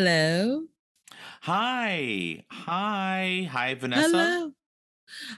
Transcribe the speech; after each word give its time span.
Hello? 0.00 0.62
Hi. 1.42 2.42
Hi. 2.50 3.46
Hi, 3.52 3.74
Vanessa. 3.74 4.08
Hello. 4.08 4.50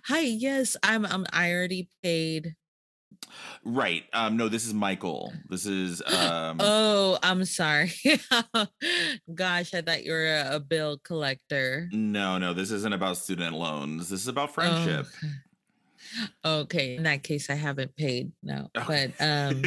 Hi, 0.05 0.21
yes, 0.21 0.77
I'm 0.85 1.05
um 1.05 1.27
I 1.33 1.51
already 1.51 1.89
paid. 2.01 2.55
Right. 3.65 4.05
Um, 4.13 4.37
no, 4.37 4.49
this 4.49 4.65
is 4.65 4.73
Michael. 4.73 5.33
This 5.49 5.67
is 5.67 6.01
um 6.07 6.59
Oh, 6.61 7.19
I'm 7.25 7.45
sorry. 7.45 7.91
Gosh, 9.35 9.75
I 9.75 9.83
thought 9.83 10.05
you 10.05 10.13
were 10.13 10.27
a, 10.33 10.55
a 10.57 10.61
bill 10.61 10.97
collector. 11.03 11.89
no, 11.91 12.39
no, 12.39 12.55
this 12.55 12.71
isn't 12.71 12.93
about 12.93 13.17
student 13.17 13.57
loans. 13.57 14.11
This 14.11 14.21
is 14.21 14.29
about 14.29 14.51
Oh, 14.51 14.53
friendship. 14.53 15.07
Okay. 16.45 16.97
In 16.97 17.03
that 17.05 17.23
case, 17.23 17.51
I 17.51 17.55
haven't 17.55 17.95
paid. 17.97 18.33
No, 18.43 18.71
Okay. 18.77 19.13
but 19.19 19.25
um, 19.25 19.63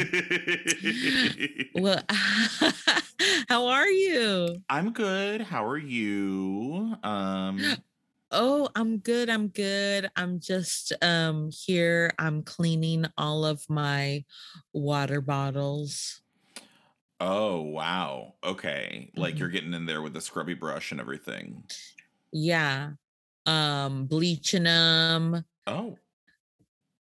well, 1.82 2.02
how 3.48 3.66
are 3.66 3.88
you? 3.88 4.62
I'm 4.68 4.92
good. 4.92 5.40
How 5.42 5.66
are 5.66 5.78
you? 5.78 6.96
Um 7.02 7.58
Oh, 8.32 8.68
I'm 8.74 8.98
good. 8.98 9.30
I'm 9.30 9.48
good. 9.48 10.10
I'm 10.16 10.40
just 10.40 10.92
um 11.00 11.48
here. 11.52 12.12
I'm 12.18 12.42
cleaning 12.42 13.06
all 13.16 13.44
of 13.44 13.64
my 13.70 14.24
water 14.72 15.20
bottles. 15.20 16.22
oh, 17.20 17.62
wow. 17.62 18.34
Okay. 18.44 19.10
Like 19.16 19.36
Mhm. 19.36 19.38
you're 19.38 19.48
getting 19.48 19.74
in 19.74 19.86
there 19.86 20.02
with 20.02 20.12
the 20.12 20.20
scrubby 20.20 20.54
brush 20.54 20.90
and 20.90 21.00
everything. 21.00 21.64
Yeah. 22.32 22.90
Um, 23.46 24.06
bleaching 24.06 24.64
them, 24.64 25.44
Oh, 25.68 25.96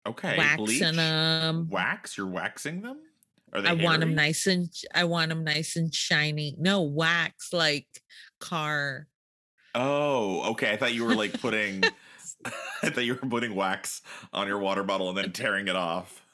okay. 0.07 0.37
waxing 0.37 0.65
Bleach? 0.65 0.95
them. 0.95 1.67
Wax? 1.69 2.17
You're 2.17 2.27
waxing 2.27 2.81
them? 2.81 2.97
Are 3.53 3.61
they 3.61 3.69
I 3.69 3.75
they 3.75 3.83
want 3.83 4.01
them 4.01 4.15
nice 4.15 4.45
and 4.47 4.69
I 4.93 5.05
want 5.05 5.29
them 5.29 5.43
nice 5.43 5.75
and 5.75 5.93
shiny. 5.93 6.55
No, 6.59 6.83
wax 6.83 7.51
like 7.51 7.87
car. 8.39 9.07
Oh, 9.75 10.51
okay. 10.51 10.71
I 10.71 10.77
thought 10.77 10.93
you 10.93 11.05
were 11.05 11.15
like 11.15 11.39
putting 11.41 11.83
I 12.83 12.89
thought 12.89 13.05
you 13.05 13.15
were 13.15 13.29
putting 13.29 13.55
wax 13.55 14.01
on 14.33 14.47
your 14.47 14.59
water 14.59 14.83
bottle 14.83 15.09
and 15.09 15.17
then 15.17 15.31
tearing 15.31 15.67
it 15.67 15.75
off. 15.75 16.25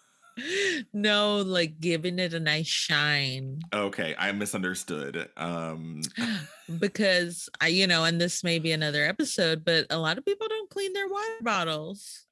No, 0.92 1.38
like 1.38 1.80
giving 1.80 2.20
it 2.20 2.34
a 2.34 2.40
nice 2.42 2.68
shine. 2.68 3.62
Okay, 3.74 4.14
I 4.18 4.32
misunderstood. 4.34 5.30
Um 5.38 6.02
Because 6.80 7.48
I, 7.62 7.68
you 7.68 7.88
know, 7.88 8.04
and 8.04 8.20
this 8.20 8.44
may 8.44 8.60
be 8.60 8.72
another 8.72 9.06
episode, 9.06 9.64
but 9.64 9.86
a 9.90 10.00
lot 10.00 10.18
of 10.18 10.26
people 10.26 10.48
don't 10.48 10.70
clean 10.70 10.94
their 10.94 11.08
water 11.08 11.38
bottles. 11.42 12.25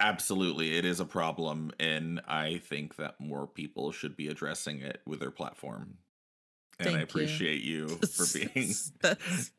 Absolutely 0.00 0.76
it 0.76 0.84
is 0.84 1.00
a 1.00 1.04
problem 1.04 1.70
and 1.80 2.20
I 2.26 2.58
think 2.58 2.96
that 2.96 3.20
more 3.20 3.46
people 3.46 3.92
should 3.92 4.16
be 4.16 4.28
addressing 4.28 4.80
it 4.80 5.00
with 5.06 5.20
their 5.20 5.30
platform. 5.30 5.98
And 6.78 6.88
I 6.88 6.92
Thank 6.92 6.98
you. 7.00 7.04
appreciate 7.04 7.62
you 7.62 7.88
for 8.14 8.26
being 8.38 8.72
that's 9.02 9.50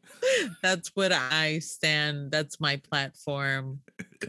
that's 0.62 0.92
what 0.96 1.12
I 1.12 1.60
stand. 1.60 2.32
That's 2.32 2.60
my 2.60 2.78
platform. 2.78 3.82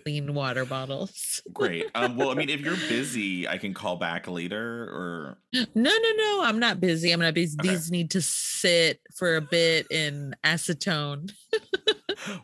Clean 0.02 0.34
water 0.34 0.66
bottles. 0.66 1.40
great. 1.52 1.86
Um 1.94 2.16
well, 2.16 2.30
I 2.30 2.34
mean, 2.34 2.50
if 2.50 2.60
you're 2.60 2.76
busy, 2.76 3.48
I 3.48 3.56
can 3.56 3.72
call 3.72 3.96
back 3.96 4.28
later 4.28 4.84
or 4.84 5.38
No, 5.54 5.64
no, 5.74 6.12
no. 6.16 6.42
I'm 6.44 6.58
not 6.58 6.80
busy. 6.80 7.12
I'm 7.12 7.20
not 7.20 7.34
busy. 7.34 7.56
Okay. 7.60 7.70
These 7.70 7.90
need 7.90 8.10
to 8.10 8.20
sit 8.20 9.00
for 9.14 9.36
a 9.36 9.40
bit 9.40 9.86
in 9.90 10.34
acetone. 10.44 11.32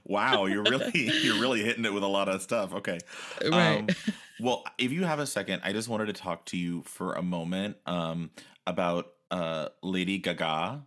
wow, 0.05 0.47
you're 0.47 0.63
really 0.63 1.11
you're 1.23 1.41
really 1.41 1.63
hitting 1.63 1.85
it 1.85 1.93
with 1.93 2.03
a 2.03 2.09
lot 2.09 2.29
of 2.29 2.43
stuff. 2.43 2.73
Okay. 2.75 2.99
Right. 3.45 3.79
Um, 3.79 3.89
well, 4.41 4.65
if 4.79 4.93
you 4.93 5.05
have 5.05 5.19
a 5.19 5.27
second, 5.27 5.63
I 5.65 5.73
just 5.73 5.89
wanted 5.89 6.07
to 6.07 6.13
talk 6.13 6.45
to 6.47 6.57
you 6.57 6.83
for 6.83 7.15
a 7.15 7.23
moment 7.23 7.77
um, 7.87 8.31
about 8.67 9.13
uh, 9.31 9.69
Lady 9.83 10.19
Gaga. 10.19 10.83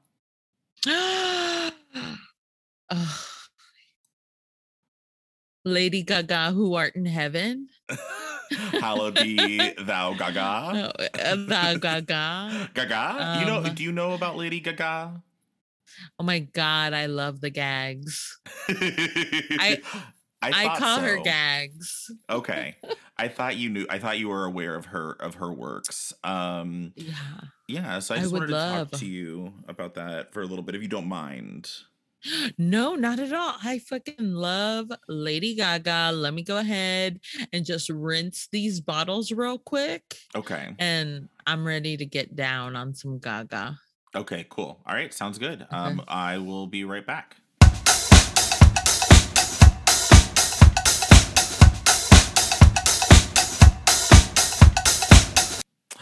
Ugh. 0.87 1.71
Lady 5.63 6.01
Gaga, 6.01 6.51
who 6.51 6.73
art 6.73 6.95
in 6.95 7.05
heaven? 7.05 7.69
Hallowed 8.71 9.15
be 9.15 9.73
thou 9.79 10.13
Gaga. 10.13 10.71
No, 10.73 10.91
uh, 11.21 11.35
thou 11.35 11.75
Gaga. 11.75 12.69
Gaga? 12.73 13.39
you 13.39 13.45
know? 13.45 13.57
Um, 13.57 13.75
Do 13.75 13.83
you 13.83 13.91
know 13.91 14.13
about 14.13 14.37
Lady 14.37 14.59
Gaga? 14.59 15.21
Oh 16.19 16.23
my 16.23 16.39
God, 16.39 16.93
I 16.93 17.05
love 17.07 17.41
the 17.41 17.49
gags. 17.49 18.39
I 18.69 19.79
I, 20.43 20.63
thought 20.65 20.77
call 20.79 20.99
her 21.01 21.17
gags. 21.21 22.09
Okay, 22.29 22.75
I 23.17 23.27
thought 23.27 23.57
you 23.57 23.69
knew. 23.69 23.85
I 23.89 23.99
thought 23.99 24.17
you 24.17 24.29
were 24.29 24.45
aware 24.45 24.75
of 24.75 24.85
her 24.85 25.11
of 25.19 25.35
her 25.35 25.51
works. 25.53 26.13
Um, 26.23 26.93
Yeah. 26.95 27.13
yeah, 27.67 27.99
so 27.99 28.15
I 28.15 28.17
I 28.17 28.21
just 28.21 28.31
would 28.33 28.39
wanted 28.41 28.47
to 28.53 28.57
love. 28.57 28.91
talk 28.91 28.99
to 29.01 29.05
you 29.05 29.53
about 29.67 29.93
that 29.95 30.33
for 30.33 30.41
a 30.41 30.45
little 30.45 30.63
bit, 30.63 30.73
if 30.75 30.81
you 30.81 30.87
don't 30.87 31.07
mind. 31.07 31.69
No, 32.59 32.93
not 32.93 33.17
at 33.19 33.33
all. 33.33 33.55
I 33.63 33.79
fucking 33.79 34.33
love 34.33 34.91
Lady 35.07 35.55
Gaga. 35.55 36.11
Let 36.13 36.35
me 36.35 36.43
go 36.43 36.57
ahead 36.57 37.19
and 37.51 37.65
just 37.65 37.89
rinse 37.89 38.47
these 38.51 38.79
bottles 38.79 39.31
real 39.31 39.57
quick. 39.57 40.17
Okay. 40.35 40.75
And 40.77 41.29
I'm 41.47 41.65
ready 41.65 41.97
to 41.97 42.05
get 42.05 42.35
down 42.35 42.75
on 42.75 42.93
some 42.93 43.17
Gaga. 43.17 43.79
Okay, 44.13 44.45
cool. 44.49 44.79
All 44.85 44.93
right, 44.93 45.13
sounds 45.13 45.37
good. 45.37 45.61
Okay. 45.61 45.75
Um, 45.75 46.01
I 46.07 46.37
will 46.37 46.67
be 46.67 46.83
right 46.83 47.05
back. 47.05 47.37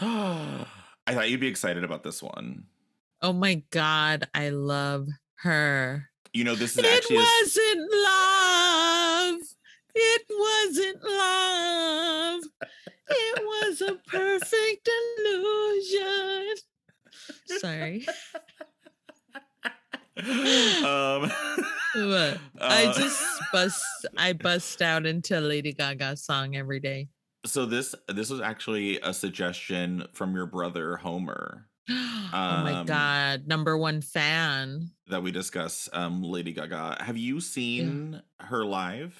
I 0.00 1.14
thought 1.14 1.30
you'd 1.30 1.40
be 1.40 1.46
excited 1.48 1.84
about 1.84 2.02
this 2.02 2.22
one. 2.22 2.64
Oh 3.22 3.32
my 3.32 3.62
God, 3.70 4.28
I 4.34 4.48
love 4.48 5.08
her. 5.36 6.08
You 6.32 6.44
know, 6.44 6.54
this 6.54 6.72
is 6.72 6.78
It 6.78 6.86
actually 6.86 7.16
a 7.16 7.20
wasn't 7.20 7.92
love. 7.92 9.40
It 9.94 10.22
wasn't 10.30 11.04
love. 11.04 12.42
It 13.10 13.42
was 13.44 13.80
a 13.82 13.94
perfect 14.06 14.88
illusion. 15.18 16.54
Sorry. 17.58 18.06
um, 20.84 21.30
What? 21.94 22.38
I 22.60 22.86
uh, 22.86 22.92
just 22.94 23.22
bust 23.52 23.82
I 24.16 24.32
bust 24.32 24.82
out 24.82 25.06
into 25.06 25.40
Lady 25.40 25.72
Gaga 25.72 26.16
song 26.16 26.56
every 26.56 26.80
day. 26.80 27.08
so 27.46 27.64
this 27.66 27.94
this 28.08 28.28
was 28.30 28.40
actually 28.40 29.00
a 29.00 29.12
suggestion 29.14 30.06
from 30.12 30.34
your 30.34 30.46
brother 30.46 30.96
Homer 30.96 31.66
oh 31.90 32.30
my 32.32 32.74
Um, 32.80 32.86
god, 32.86 33.46
number 33.48 33.76
one 33.78 34.02
fan. 34.02 34.90
that 35.08 35.22
we 35.22 35.32
discuss 35.32 35.88
um 35.92 36.22
Lady 36.22 36.52
Gaga. 36.52 36.98
Have 37.00 37.16
you 37.16 37.40
seen 37.40 38.20
her 38.40 38.64
live 38.64 39.18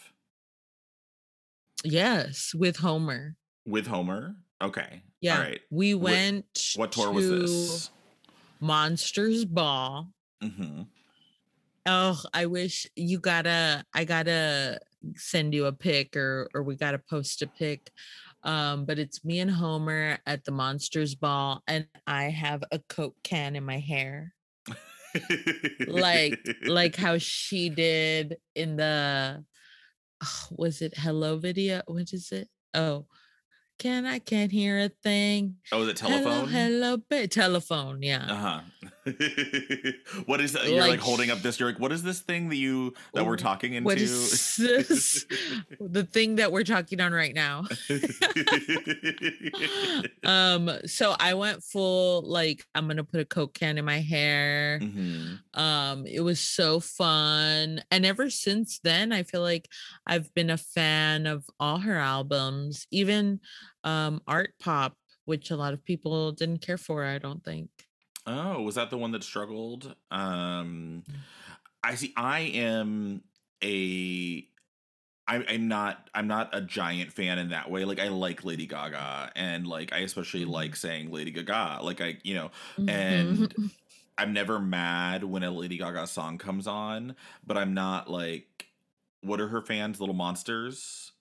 Yes, 1.82 2.52
with 2.54 2.76
Homer. 2.76 3.36
with 3.66 3.86
Homer? 3.86 4.36
Okay. 4.62 5.02
Yeah. 5.22 5.36
All 5.38 5.42
right. 5.42 5.60
We 5.70 5.92
Wh- 5.92 6.02
went 6.02 6.72
What 6.76 6.92
tour 6.92 7.10
was 7.10 7.28
this? 7.28 7.90
Monsters 8.60 9.44
Ball. 9.44 10.08
hmm 10.42 10.82
Oh, 11.86 12.20
I 12.34 12.46
wish 12.46 12.86
you 12.94 13.18
gotta 13.18 13.84
I 13.94 14.04
gotta 14.04 14.80
send 15.16 15.54
you 15.54 15.64
a 15.66 15.72
pic 15.72 16.14
or 16.14 16.48
or 16.54 16.62
we 16.62 16.76
gotta 16.76 16.98
post 16.98 17.42
a 17.42 17.46
pic. 17.46 17.90
Um, 18.42 18.84
but 18.84 18.98
it's 18.98 19.24
me 19.24 19.40
and 19.40 19.50
Homer 19.50 20.18
at 20.26 20.44
the 20.44 20.52
Monsters 20.52 21.14
Ball, 21.14 21.62
and 21.66 21.86
I 22.06 22.24
have 22.24 22.62
a 22.70 22.78
Coke 22.88 23.16
can 23.22 23.56
in 23.56 23.64
my 23.64 23.78
hair. 23.78 24.34
like 25.88 26.38
like 26.66 26.96
how 26.96 27.18
she 27.18 27.70
did 27.70 28.36
in 28.54 28.76
the 28.76 29.44
oh, 30.22 30.46
was 30.50 30.82
it 30.82 30.94
hello 30.96 31.36
video 31.36 31.82
what 31.86 32.12
is 32.12 32.30
it 32.30 32.48
oh 32.74 33.06
can 33.80 34.06
i 34.06 34.18
can't 34.20 34.52
hear 34.52 34.78
a 34.78 34.88
thing 35.02 35.56
oh, 35.72 35.84
the 35.84 35.90
it 35.92 35.98
hello 35.98 36.22
telephone? 36.22 36.48
hello 36.48 36.96
ba- 37.08 37.26
telephone 37.26 38.02
yeah 38.02 38.26
Uh 38.28 38.34
huh. 38.36 38.60
what 40.26 40.40
is 40.40 40.52
that? 40.52 40.66
You're 40.68 40.80
like 40.80 40.90
Like 40.90 41.00
holding 41.00 41.30
up 41.30 41.38
this. 41.40 41.58
You're 41.58 41.70
like, 41.70 41.80
what 41.80 41.92
is 41.92 42.02
this 42.02 42.20
thing 42.20 42.48
that 42.50 42.56
you 42.56 42.94
that 43.14 43.24
we're 43.26 43.36
talking 43.36 43.74
into? 43.74 43.86
what 43.86 43.98
is 43.98 44.56
this 44.58 45.24
the 45.80 46.04
thing 46.04 46.36
that 46.36 46.52
we're 46.52 46.64
talking 46.64 47.00
on 47.00 47.12
right 47.12 47.34
now 47.34 47.64
um 50.24 50.70
so 50.86 51.14
i 51.18 51.34
went 51.34 51.62
full 51.62 52.22
like 52.22 52.64
i'm 52.74 52.86
gonna 52.86 53.04
put 53.04 53.20
a 53.20 53.24
coke 53.24 53.54
can 53.54 53.78
in 53.78 53.84
my 53.84 54.00
hair 54.00 54.78
Mhm. 54.82 55.38
um 55.54 56.06
it 56.06 56.20
was 56.20 56.40
so 56.40 56.80
fun 56.80 57.82
and 57.90 58.06
ever 58.06 58.30
since 58.30 58.80
then 58.82 59.12
i 59.12 59.22
feel 59.22 59.42
like 59.42 59.68
i've 60.06 60.32
been 60.34 60.50
a 60.50 60.56
fan 60.56 61.26
of 61.26 61.44
all 61.58 61.78
her 61.78 61.96
albums 61.96 62.86
even 62.90 63.40
um 63.84 64.20
Artpop 64.28 64.92
which 65.24 65.50
a 65.50 65.56
lot 65.56 65.72
of 65.72 65.84
people 65.84 66.32
didn't 66.32 66.62
care 66.62 66.78
for 66.78 67.04
i 67.04 67.18
don't 67.18 67.44
think 67.44 67.68
Oh, 68.26 68.62
was 68.62 68.74
that 68.74 68.90
the 68.90 68.98
one 68.98 69.12
that 69.12 69.22
struggled? 69.24 69.96
Um, 70.10 71.04
Mm. 71.08 71.24
I 71.82 71.94
see. 71.96 72.12
I 72.16 72.40
am 72.40 73.24
a. 73.64 74.48
I, 75.28 75.44
I'm 75.48 75.68
not. 75.68 76.10
I'm 76.14 76.28
not 76.28 76.54
a 76.54 76.60
giant 76.62 77.12
fan 77.12 77.38
in 77.38 77.50
that 77.50 77.70
way. 77.70 77.84
Like 77.84 78.00
I 78.00 78.08
like 78.08 78.44
Lady 78.44 78.66
Gaga, 78.66 79.32
and 79.36 79.66
like 79.66 79.92
I 79.92 79.98
especially 80.00 80.44
like 80.46 80.76
saying 80.76 81.10
Lady 81.12 81.30
Gaga. 81.32 81.80
Like 81.82 82.00
I, 82.00 82.18
you 82.24 82.34
know, 82.34 82.50
Mhm. 82.78 82.88
and 82.88 83.54
I'm 84.18 84.32
never 84.34 84.60
mad 84.60 85.24
when 85.24 85.42
a 85.44 85.50
Lady 85.50 85.78
Gaga 85.78 86.06
song 86.08 86.38
comes 86.38 86.66
on, 86.66 87.16
but 87.46 87.58
I'm 87.58 87.74
not 87.74 88.10
like 88.10 88.68
what 89.22 89.40
are 89.40 89.48
her 89.48 89.62
fans, 89.62 90.00
little 90.00 90.14
monsters? 90.16 91.12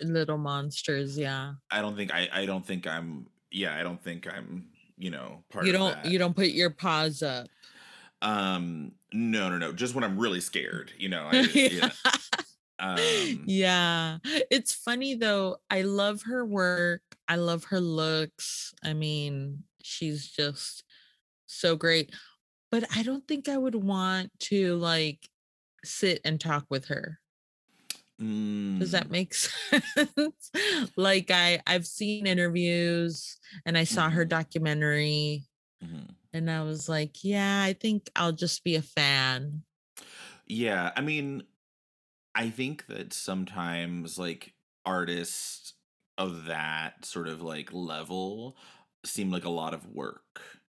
Little 0.00 0.38
monsters, 0.38 1.18
yeah. 1.18 1.56
I 1.70 1.80
don't 1.80 1.96
think 1.96 2.12
I 2.14 2.28
I 2.32 2.46
don't 2.46 2.64
think 2.64 2.86
I'm 2.86 3.28
yeah, 3.50 3.76
I 3.76 3.82
don't 3.82 4.02
think 4.02 4.26
I'm, 4.32 4.70
you 4.96 5.10
know, 5.10 5.44
part 5.50 5.66
You 5.66 5.72
don't 5.72 6.04
you 6.04 6.18
don't 6.18 6.34
put 6.34 6.48
your 6.48 6.70
paws 6.70 7.22
up. 7.22 7.48
Um 8.22 8.92
no, 9.12 9.48
no, 9.48 9.58
no, 9.58 9.72
just 9.72 9.94
when 9.94 10.04
I'm 10.04 10.18
really 10.18 10.40
scared, 10.40 10.92
you 10.98 11.08
know. 11.08 11.28
I, 11.32 11.40
yeah. 11.52 11.90
Um 12.78 12.98
yeah. 13.46 14.18
It's 14.24 14.74
funny 14.74 15.14
though. 15.14 15.56
I 15.70 15.80
love 15.80 16.22
her 16.26 16.44
work. 16.44 17.00
I 17.26 17.36
love 17.36 17.64
her 17.64 17.80
looks. 17.80 18.74
I 18.84 18.92
mean, 18.92 19.62
she's 19.82 20.28
just 20.28 20.84
so 21.46 21.74
great. 21.76 22.14
But 22.70 22.84
I 22.94 23.02
don't 23.02 23.26
think 23.26 23.48
I 23.48 23.56
would 23.56 23.74
want 23.74 24.30
to 24.40 24.76
like 24.76 25.26
sit 25.84 26.20
and 26.24 26.38
talk 26.38 26.66
with 26.68 26.86
her. 26.86 27.18
Does 28.78 28.90
that 28.92 29.10
mm, 29.10 29.10
make 29.10 29.34
sense? 29.34 30.50
like 30.96 31.30
I 31.30 31.62
I've 31.66 31.86
seen 31.86 32.26
interviews 32.26 33.38
and 33.64 33.78
I 33.78 33.84
saw 33.84 34.10
her 34.10 34.24
mhm, 34.24 34.26
documentary 34.26 35.44
mhm. 35.80 36.16
and 36.32 36.50
I 36.50 36.62
was 36.62 36.88
like, 36.88 37.24
yeah, 37.24 37.62
I 37.62 37.74
think 37.74 38.10
I'll 38.16 38.32
just 38.32 38.64
be 38.64 38.76
a 38.76 38.82
fan. 38.82 39.64
Yeah, 40.46 40.92
I 40.96 41.00
mean, 41.00 41.44
I 42.34 42.50
think 42.50 42.86
that 42.88 43.12
sometimes 43.12 44.18
like 44.18 44.54
artists 44.86 45.74
of 46.18 46.46
that 46.46 47.04
sort 47.04 47.28
of 47.28 47.42
like 47.42 47.72
level 47.72 48.58
seem 49.04 49.30
like 49.30 49.44
a 49.44 49.50
lot 49.50 49.74
of 49.74 49.86
work. 49.88 50.60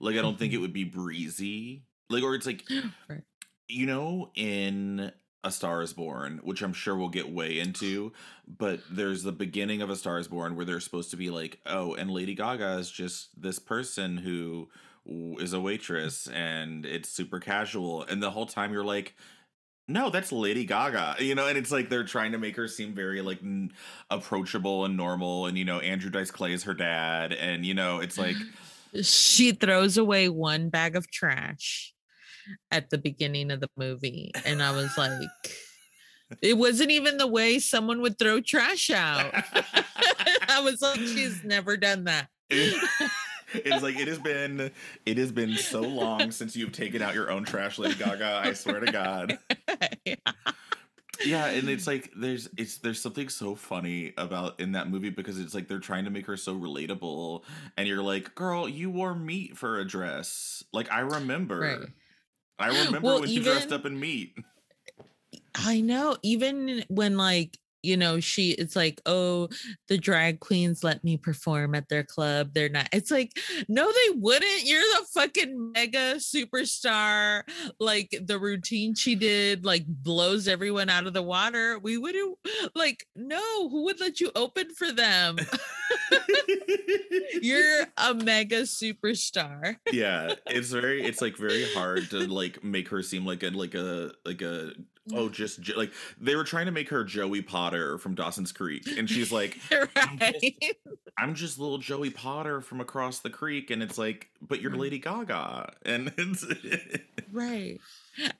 Like 0.00 0.16
I 0.16 0.22
don't 0.22 0.38
think 0.38 0.52
it 0.52 0.58
Mhm. 0.58 0.60
would 0.60 0.74
be 0.74 0.84
breezy. 0.84 1.86
Like 2.10 2.24
or 2.24 2.34
it's 2.34 2.46
like 2.46 2.66
Right. 3.08 3.24
you 3.68 3.86
know 3.86 4.30
in 4.34 5.12
A 5.44 5.50
Star 5.50 5.82
is 5.82 5.92
Born, 5.92 6.40
which 6.42 6.62
I'm 6.62 6.72
sure 6.72 6.96
we'll 6.96 7.08
get 7.08 7.32
way 7.32 7.58
into, 7.58 8.12
but 8.46 8.80
there's 8.90 9.22
the 9.22 9.32
beginning 9.32 9.82
of 9.82 9.90
A 9.90 9.96
Star 9.96 10.18
is 10.18 10.28
Born 10.28 10.56
where 10.56 10.64
they're 10.64 10.80
supposed 10.80 11.10
to 11.10 11.16
be 11.16 11.30
like, 11.30 11.60
"Oh, 11.66 11.94
and 11.94 12.10
Lady 12.10 12.34
Gaga 12.34 12.78
is 12.78 12.90
just 12.90 13.40
this 13.40 13.58
person 13.58 14.18
who 14.18 14.68
is 15.40 15.52
a 15.52 15.60
waitress 15.60 16.28
and 16.28 16.86
it's 16.86 17.08
super 17.08 17.40
casual." 17.40 18.02
And 18.04 18.22
the 18.22 18.30
whole 18.30 18.46
time 18.46 18.72
you're 18.72 18.84
like, 18.84 19.14
no, 19.88 20.10
that's 20.10 20.30
Lady 20.32 20.64
Gaga, 20.64 21.16
you 21.18 21.34
know, 21.34 21.46
and 21.48 21.58
it's 21.58 21.72
like 21.72 21.88
they're 21.88 22.04
trying 22.04 22.32
to 22.32 22.38
make 22.38 22.56
her 22.56 22.68
seem 22.68 22.94
very 22.94 23.20
like 23.20 23.42
n- 23.42 23.72
approachable 24.10 24.84
and 24.84 24.96
normal, 24.96 25.46
and 25.46 25.58
you 25.58 25.64
know, 25.64 25.80
Andrew 25.80 26.10
Dice 26.10 26.30
Clay 26.30 26.52
is 26.52 26.62
her 26.64 26.74
dad, 26.74 27.32
and 27.32 27.66
you 27.66 27.74
know, 27.74 27.98
it's 27.98 28.16
like, 28.16 28.36
She 29.02 29.52
throws 29.52 29.96
away 29.96 30.28
one 30.28 30.68
bag 30.68 30.96
of 30.96 31.10
trash 31.10 31.94
at 32.70 32.90
the 32.90 32.98
beginning 32.98 33.50
of 33.50 33.60
the 33.60 33.70
movie. 33.76 34.32
And 34.44 34.62
I 34.62 34.72
was 34.72 34.96
like, 34.96 35.28
it 36.42 36.56
wasn't 36.56 36.90
even 36.90 37.18
the 37.18 37.26
way 37.26 37.58
someone 37.58 38.00
would 38.02 38.18
throw 38.18 38.40
trash 38.40 38.90
out. 38.90 39.32
I 40.48 40.60
was 40.62 40.82
like, 40.82 41.00
she's 41.00 41.42
never 41.44 41.76
done 41.76 42.04
that. 42.04 42.28
it's 42.50 43.82
like 43.82 43.98
it 43.98 44.08
has 44.08 44.18
been, 44.18 44.70
it 45.06 45.18
has 45.18 45.32
been 45.32 45.56
so 45.56 45.80
long 45.80 46.30
since 46.30 46.56
you've 46.56 46.72
taken 46.72 47.02
out 47.02 47.14
your 47.14 47.30
own 47.30 47.44
trash, 47.44 47.78
Lady 47.78 47.94
Gaga. 47.94 48.42
I 48.44 48.52
swear 48.52 48.80
to 48.80 48.92
God. 48.92 49.38
Yeah. 50.04 50.14
Yeah, 51.24 51.46
and 51.46 51.68
it's 51.68 51.86
like 51.86 52.10
there's 52.16 52.48
it's 52.56 52.78
there's 52.78 53.00
something 53.00 53.28
so 53.28 53.54
funny 53.54 54.12
about 54.16 54.60
in 54.60 54.72
that 54.72 54.88
movie 54.88 55.10
because 55.10 55.38
it's 55.38 55.54
like 55.54 55.68
they're 55.68 55.78
trying 55.78 56.04
to 56.04 56.10
make 56.10 56.26
her 56.26 56.36
so 56.36 56.54
relatable, 56.54 57.42
and 57.76 57.86
you're 57.86 58.02
like, 58.02 58.34
girl, 58.34 58.68
you 58.68 58.90
wore 58.90 59.14
meat 59.14 59.56
for 59.56 59.78
a 59.78 59.84
dress. 59.84 60.64
Like 60.72 60.90
I 60.90 61.00
remember. 61.00 61.60
Right. 61.60 61.88
I 62.58 62.68
remember 62.68 63.00
Well, 63.00 63.20
when 63.20 63.30
you 63.30 63.42
dressed 63.42 63.72
up 63.72 63.86
in 63.86 63.98
meat. 63.98 64.36
I 65.54 65.80
know, 65.80 66.16
even 66.22 66.84
when 66.88 67.16
like, 67.16 67.58
you 67.82 67.96
know, 67.96 68.20
she 68.20 68.52
it's 68.52 68.76
like, 68.76 69.00
oh, 69.06 69.48
the 69.88 69.98
drag 69.98 70.40
queens 70.40 70.84
let 70.84 71.02
me 71.04 71.16
perform 71.16 71.74
at 71.74 71.88
their 71.88 72.04
club. 72.04 72.50
They're 72.54 72.68
not, 72.68 72.88
it's 72.92 73.10
like, 73.10 73.32
no, 73.68 73.90
they 73.90 74.14
wouldn't. 74.14 74.64
You're 74.64 74.80
the 74.80 75.06
fucking 75.12 75.72
mega 75.72 76.14
superstar. 76.16 77.42
Like 77.80 78.16
the 78.22 78.38
routine 78.38 78.94
she 78.94 79.14
did, 79.14 79.64
like 79.64 79.84
blows 79.86 80.48
everyone 80.48 80.88
out 80.88 81.06
of 81.06 81.12
the 81.12 81.22
water. 81.22 81.78
We 81.78 81.98
wouldn't 81.98 82.38
like, 82.74 83.06
no, 83.16 83.68
who 83.68 83.84
would 83.84 84.00
let 84.00 84.20
you 84.20 84.30
open 84.34 84.70
for 84.74 84.92
them? 84.92 85.36
You're 87.40 87.86
a 87.96 88.14
mega 88.14 88.62
superstar. 88.62 89.76
yeah, 89.90 90.34
it's 90.46 90.70
very 90.70 91.02
it's 91.02 91.20
like 91.20 91.36
very 91.36 91.64
hard 91.74 92.10
to 92.10 92.20
like 92.26 92.62
make 92.62 92.88
her 92.88 93.02
seem 93.02 93.26
like 93.26 93.42
a 93.42 93.50
like 93.50 93.74
a 93.74 94.12
like 94.24 94.42
a 94.42 94.72
oh 95.14 95.28
just 95.28 95.60
Jo- 95.60 95.76
like 95.76 95.92
they 96.20 96.36
were 96.36 96.44
trying 96.44 96.66
to 96.66 96.72
make 96.72 96.88
her 96.90 97.04
Joey 97.04 97.42
Potter 97.42 97.98
from 97.98 98.14
Dawson's 98.14 98.52
Creek, 98.52 98.86
and 98.96 99.08
she's 99.08 99.32
like, 99.32 99.58
I'm 99.96 100.18
just. 100.18 100.44
I'm 101.18 101.34
just 101.34 101.58
little 101.58 101.78
Joey 101.78 102.10
Potter 102.10 102.60
from 102.60 102.80
across 102.80 103.18
the 103.18 103.30
creek, 103.30 103.70
and 103.70 103.82
it's 103.82 103.98
like, 103.98 104.28
but 104.40 104.60
you're 104.60 104.70
mm-hmm. 104.70 104.80
Lady 104.80 104.98
Gaga, 104.98 105.74
and 105.84 106.12
it's 106.18 106.46
Right. 107.32 107.78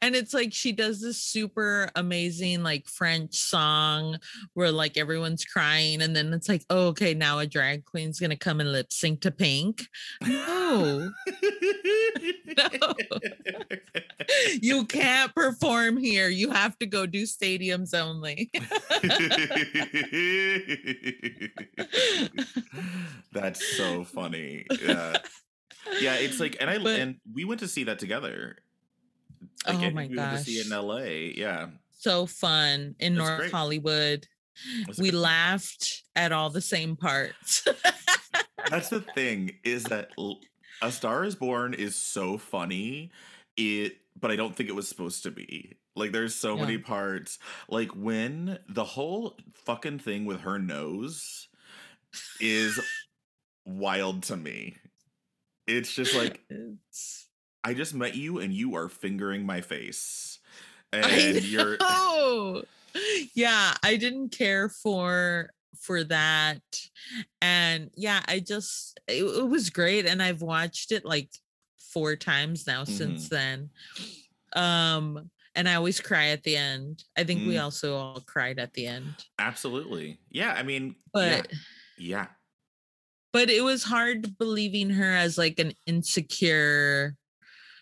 And 0.02 0.14
it's 0.14 0.34
like 0.34 0.52
she 0.52 0.72
does 0.72 1.00
this 1.00 1.16
super 1.16 1.90
amazing 1.96 2.62
like 2.62 2.86
French 2.86 3.34
song 3.34 4.18
where 4.52 4.70
like 4.70 4.98
everyone's 4.98 5.46
crying 5.46 6.02
and 6.02 6.14
then 6.14 6.32
it's 6.34 6.48
like, 6.48 6.62
oh, 6.68 6.88
okay, 6.88 7.14
now 7.14 7.38
a 7.38 7.46
drag 7.46 7.86
queen's 7.86 8.20
gonna 8.20 8.36
come 8.36 8.60
and 8.60 8.70
lip 8.70 8.92
sync 8.92 9.22
to 9.22 9.30
pink. 9.30 9.86
No, 10.72 11.10
no. 12.56 12.94
You 14.60 14.84
can't 14.86 15.34
perform 15.34 15.96
here. 15.96 16.28
You 16.28 16.50
have 16.50 16.78
to 16.78 16.86
go 16.86 17.06
do 17.06 17.24
stadiums 17.24 17.94
only. 17.94 18.50
That's 23.32 23.64
so 23.76 24.04
funny. 24.04 24.66
Yeah. 24.82 25.16
Yeah, 26.00 26.14
it's 26.14 26.38
like 26.40 26.56
and 26.60 26.70
I 26.70 26.78
But 26.78 27.00
and 27.00 27.16
we 27.32 27.44
went 27.44 27.60
to 27.60 27.68
see 27.68 27.84
that 27.84 27.98
together. 27.98 28.56
Like 29.66 29.76
oh 29.76 29.90
my 29.90 30.06
we 30.06 30.16
went 30.16 30.38
to 30.38 30.44
see 30.44 30.58
it 30.58 30.66
in 30.66 30.72
LA. 30.72 31.32
Yeah. 31.36 31.68
so 31.90 32.26
fun 32.26 32.94
in 32.98 33.14
It's 33.14 33.18
North 33.18 33.38
great. 33.38 33.52
Hollywood. 33.52 34.26
We 34.98 35.10
laughed 35.10 36.02
at 36.14 36.30
all 36.32 36.50
the 36.50 36.60
same 36.60 36.96
parts. 36.96 37.66
That's 38.70 38.90
the 38.90 39.00
thing 39.00 39.52
is 39.64 39.84
that 39.84 40.10
A 40.82 40.90
Star 40.92 41.24
is 41.24 41.34
Born 41.34 41.74
is 41.74 41.94
so 41.96 42.36
funny. 42.38 43.10
It 43.56 43.96
but 44.20 44.30
I 44.30 44.36
don't 44.36 44.54
think 44.54 44.68
it 44.68 44.74
was 44.74 44.88
supposed 44.88 45.22
to 45.22 45.30
be. 45.30 45.76
Like 45.96 46.12
there's 46.12 46.34
so 46.34 46.56
Yeah. 46.56 46.62
many 46.62 46.78
parts 46.78 47.38
like 47.68 47.90
when 47.94 48.58
the 48.68 48.84
whole 48.84 49.36
fucking 49.54 50.00
thing 50.00 50.24
with 50.24 50.40
her 50.40 50.58
nose 50.58 51.48
is 52.40 52.78
wild 53.64 54.24
to 54.24 54.36
me. 54.36 54.76
It's 55.66 55.94
just 55.94 56.14
like 56.14 56.40
It's 56.50 57.28
I 57.64 57.74
just 57.74 57.94
met 57.94 58.16
you 58.16 58.38
and 58.40 58.52
you 58.52 58.74
are 58.74 58.88
fingering 58.88 59.46
my 59.46 59.60
face. 59.60 60.40
And 60.92 61.42
you're. 61.44 61.78
Yeah, 63.34 63.74
I 63.82 63.96
didn't 63.96 64.30
care 64.30 64.68
for 64.68 65.50
for 65.76 66.04
that. 66.04 66.62
And 67.40 67.90
yeah, 67.94 68.22
I 68.26 68.40
just 68.40 68.98
it, 69.08 69.24
it 69.24 69.48
was 69.48 69.70
great 69.70 70.06
and 70.06 70.22
I've 70.22 70.42
watched 70.42 70.92
it 70.92 71.04
like 71.04 71.30
four 71.78 72.16
times 72.16 72.66
now 72.66 72.84
since 72.84 73.28
Mhm. 73.28 73.30
then. 73.30 73.70
Um 74.54 75.30
and 75.54 75.68
I 75.68 75.74
always 75.74 76.00
cry 76.00 76.28
at 76.28 76.44
the 76.44 76.56
end. 76.56 77.04
I 77.16 77.24
think 77.24 77.44
we 77.44 77.56
Mm, 77.56 77.58
also 77.58 77.96
all 77.96 78.20
cried 78.22 78.58
at 78.58 78.74
the 78.74 78.86
end. 78.86 79.24
absolutely. 79.38 80.18
Yeah, 80.30 80.52
I 80.52 80.62
mean, 80.62 80.96
yeah. 81.20 81.42
But 81.42 81.52
Yeah. 81.96 82.28
but 83.32 83.50
it 83.50 83.62
was 83.62 83.84
hard 83.84 84.36
believing 84.38 84.90
her 84.90 85.10
as 85.14 85.38
like 85.38 85.58
an 85.58 85.72
insecure 85.86 87.16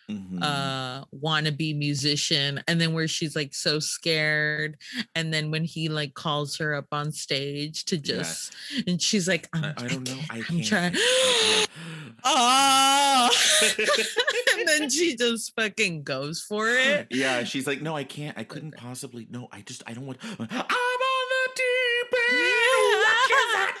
hmm 0.09 0.41
uh 0.41 1.05
wannabe 1.13 1.77
musician 1.77 2.61
and 2.67 2.81
then 2.81 2.93
where 2.93 3.07
she's 3.07 3.35
like 3.35 3.53
so 3.53 3.79
scared 3.79 4.75
and 5.15 5.33
then 5.33 5.51
when 5.51 5.63
he 5.63 5.87
like 5.89 6.13
calls 6.15 6.57
her 6.57 6.73
up 6.73 6.87
on 6.91 7.11
stage 7.11 7.85
to 7.85 7.95
Yeah. 7.97 8.01
just 8.17 8.53
and 8.87 9.01
she's 9.01 9.27
like 9.27 9.47
i'm 9.53 9.63
I, 9.65 9.67
I 9.77 9.85
I 9.85 9.87
don't 9.87 10.07
know. 10.07 10.15
can't, 10.15 10.31
I 10.31 10.37
i'm 10.37 10.43
can't. 10.43 10.65
trying 10.65 10.95
oh 12.23 13.29
and 14.59 14.67
then 14.67 14.89
she 14.89 15.15
just 15.15 15.53
fucking 15.55 16.03
goes 16.03 16.41
for 16.41 16.69
it 16.69 17.07
yeah, 17.11 17.43
she's 17.43 17.67
like, 17.67 17.81
no, 17.81 17.95
I 17.95 18.03
can't. 18.03 18.37
I 18.37 18.43
couldn't 18.43 18.75
possibly. 18.77 19.27
No, 19.29 19.47
I 19.51 19.61
just, 19.61 19.83
I 19.87 19.93
don't 19.93 20.05
want. 20.05 20.17
I'm 20.23 20.37
on 20.39 20.47
the 20.49 21.49
deep 21.55 22.13
end. 22.29 22.39
yeah 22.39 23.71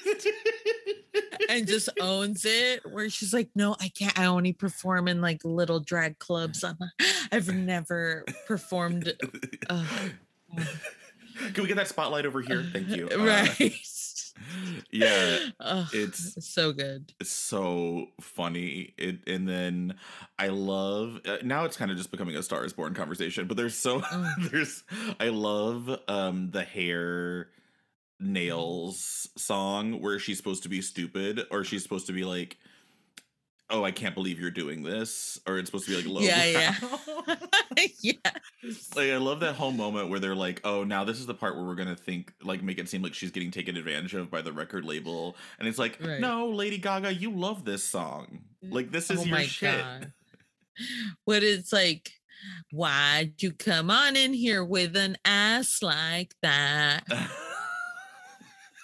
Watches 0.00 1.29
and 1.48 1.66
just 1.66 1.88
owns 2.00 2.44
it 2.44 2.80
where 2.90 3.08
she's 3.08 3.32
like 3.32 3.48
no 3.54 3.76
i 3.80 3.88
can't 3.88 4.18
i 4.18 4.24
only 4.26 4.52
perform 4.52 5.08
in 5.08 5.20
like 5.20 5.40
little 5.44 5.80
drag 5.80 6.18
clubs 6.18 6.62
I'm, 6.64 6.78
i've 7.32 7.52
never 7.52 8.24
performed 8.46 9.12
uh, 9.68 9.84
Can 11.54 11.62
we 11.62 11.68
get 11.68 11.76
that 11.76 11.88
spotlight 11.88 12.26
over 12.26 12.40
here? 12.40 12.62
Thank 12.72 12.88
you. 12.88 13.08
Uh, 13.20 13.24
right 13.24 13.58
yeah, 14.90 15.38
it's 15.92 16.46
so 16.46 16.72
good. 16.72 17.12
it's 17.20 17.30
so 17.30 18.06
funny. 18.20 18.94
It 18.96 19.18
and 19.26 19.48
then 19.48 19.94
I 20.38 20.48
love 20.48 21.20
uh, 21.26 21.38
now 21.42 21.64
it's 21.64 21.76
kind 21.76 21.90
of 21.90 21.96
just 21.96 22.10
becoming 22.10 22.36
a 22.36 22.42
Star 22.42 22.64
is 22.64 22.72
Born 22.72 22.94
conversation, 22.94 23.46
but 23.46 23.56
there's 23.56 23.74
so 23.74 24.02
there's 24.50 24.84
I 25.18 25.28
love 25.28 25.90
um 26.08 26.50
the 26.50 26.62
hair 26.62 27.48
nails 28.20 29.28
song 29.36 30.00
where 30.00 30.18
she's 30.18 30.36
supposed 30.36 30.62
to 30.64 30.68
be 30.68 30.82
stupid 30.82 31.40
or 31.50 31.64
she's 31.64 31.82
supposed 31.82 32.06
to 32.06 32.12
be 32.12 32.24
like 32.24 32.58
oh 33.70 33.84
I 33.84 33.92
can't 33.92 34.14
believe 34.14 34.40
you're 34.40 34.50
doing 34.50 34.82
this 34.82 35.38
or 35.46 35.58
it's 35.58 35.68
supposed 35.68 35.86
to 35.86 35.92
be 35.92 35.96
like 35.96 36.06
low 36.06 36.20
Yeah, 36.20 36.44
yeah. 36.44 37.36
yes. 38.02 38.90
like 38.96 39.10
I 39.10 39.16
love 39.16 39.40
that 39.40 39.54
whole 39.54 39.70
moment 39.70 40.08
where 40.10 40.18
they're 40.18 40.34
like, 40.34 40.60
"Oh, 40.64 40.82
now 40.82 41.04
this 41.04 41.18
is 41.20 41.26
the 41.26 41.34
part 41.34 41.54
where 41.56 41.64
we're 41.64 41.76
gonna 41.76 41.94
think 41.94 42.32
like 42.42 42.62
make 42.64 42.78
it 42.78 42.88
seem 42.88 43.00
like 43.00 43.14
she's 43.14 43.30
getting 43.30 43.50
taken 43.52 43.76
advantage 43.76 44.12
of 44.14 44.28
by 44.30 44.42
the 44.42 44.52
record 44.52 44.84
label," 44.84 45.36
and 45.60 45.68
it's 45.68 45.78
like, 45.78 45.98
Right. 46.04 46.20
"No, 46.20 46.48
Lady 46.48 46.78
Gaga, 46.78 47.14
you 47.14 47.30
love 47.30 47.64
this 47.64 47.84
song. 47.84 48.40
Like 48.62 48.90
this 48.90 49.08
is 49.10 49.20
oh 49.20 49.24
your 49.24 49.36
my 49.36 49.44
shit." 49.44 49.78
god. 49.78 50.12
What 51.24 51.42
it's 51.44 51.72
like, 51.72 52.10
why'd 52.72 53.34
you 53.40 53.52
come 53.52 53.90
on 53.90 54.16
in 54.16 54.32
here 54.32 54.64
with 54.64 54.96
an 54.96 55.16
ass 55.24 55.80
like 55.82 56.34
that? 56.42 57.04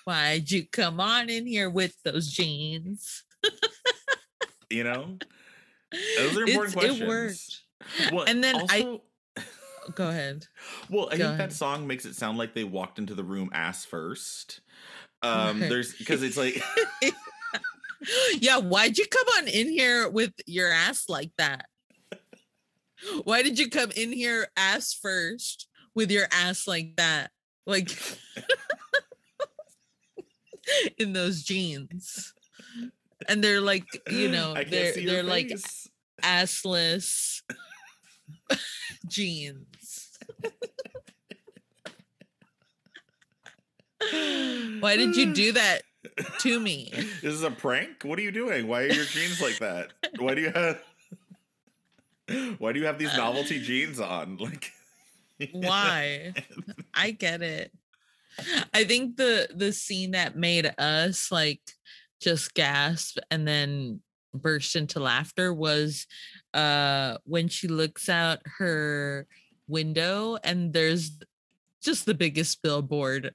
Why'd 0.06 0.52
you 0.52 0.64
come 0.70 1.00
on 1.00 1.28
in 1.28 1.46
here 1.48 1.68
with 1.68 2.00
those 2.04 2.28
jeans? 2.30 3.24
you 4.70 4.84
know, 4.84 5.18
those 6.16 6.36
are 6.38 6.42
important 6.46 6.48
It's- 6.48 6.72
questions. 6.74 7.00
It 7.00 7.08
worked. 7.08 8.12
Well, 8.14 8.24
And 8.28 8.42
then 8.42 8.54
I- 8.70 9.00
Go 9.96 10.08
ahead. 10.08 10.46
well, 10.90 11.08
I 11.10 11.16
Go 11.16 11.26
think 11.26 11.38
that 11.38 11.52
song 11.52 11.88
makes 11.88 12.04
it 12.04 12.14
sound 12.14 12.38
like 12.38 12.54
they 12.54 12.62
walked 12.64 13.00
into 13.00 13.14
the 13.16 13.24
room 13.24 13.50
ass 13.52 13.84
first. 13.84 14.60
Um, 15.22 15.60
Right. 15.60 15.68
there's 15.68 15.92
because 15.94 16.22
it's 16.22 16.36
like 16.36 16.62
yeah, 18.38 18.58
why'd 18.58 18.98
you 18.98 19.06
come 19.10 19.26
on 19.38 19.48
in 19.48 19.68
here 19.68 20.08
with 20.08 20.32
your 20.46 20.70
ass 20.70 21.08
like 21.08 21.32
that? 21.38 21.66
Why 23.24 23.42
did 23.42 23.58
you 23.58 23.68
come 23.70 23.90
in 23.96 24.12
here 24.12 24.46
ass 24.56 24.92
first 24.92 25.66
with 25.96 26.12
your 26.12 26.26
ass 26.30 26.68
like 26.68 26.94
that? 26.96 27.30
Like 27.66 27.90
in 30.98 31.12
those 31.12 31.42
jeans. 31.42 32.34
And 33.28 33.42
they're 33.42 33.60
like, 33.60 33.84
you 34.10 34.28
know, 34.30 34.54
they're 34.54 34.94
they're 34.94 35.22
like 35.22 35.48
face. 35.48 35.88
assless 36.22 37.42
jeans. 39.08 40.18
Why 44.80 44.96
did 44.96 45.16
you 45.16 45.32
do 45.32 45.52
that 45.52 45.82
to 46.40 46.60
me? 46.60 46.92
This 46.94 47.34
is 47.34 47.42
a 47.42 47.50
prank. 47.50 48.04
What 48.04 48.18
are 48.18 48.22
you 48.22 48.30
doing? 48.32 48.68
Why 48.68 48.82
are 48.82 48.92
your 48.92 49.04
jeans 49.04 49.40
like 49.40 49.58
that? 49.58 49.92
Why 50.18 50.34
do 50.34 50.42
you 50.42 50.50
have? 50.50 50.82
Why 52.58 52.72
do 52.72 52.80
you 52.80 52.86
have 52.86 52.98
these 52.98 53.16
novelty 53.16 53.60
jeans 53.60 54.00
on? 54.00 54.36
Like, 54.38 54.72
Why? 55.52 56.34
I 56.94 57.10
get 57.12 57.42
it. 57.42 57.72
I 58.74 58.84
think 58.84 59.16
the 59.16 59.48
the 59.54 59.72
scene 59.72 60.12
that 60.12 60.36
made 60.36 60.72
us 60.78 61.30
like 61.32 61.60
just 62.20 62.54
gasp 62.54 63.18
and 63.30 63.46
then 63.46 64.00
burst 64.34 64.76
into 64.76 65.00
laughter 65.00 65.52
was 65.52 66.06
uh 66.54 67.16
when 67.24 67.48
she 67.48 67.68
looks 67.68 68.08
out 68.08 68.40
her 68.58 69.26
window 69.68 70.36
and 70.44 70.72
there's 70.72 71.12
just 71.82 72.06
the 72.06 72.14
biggest 72.14 72.62
billboard 72.62 73.34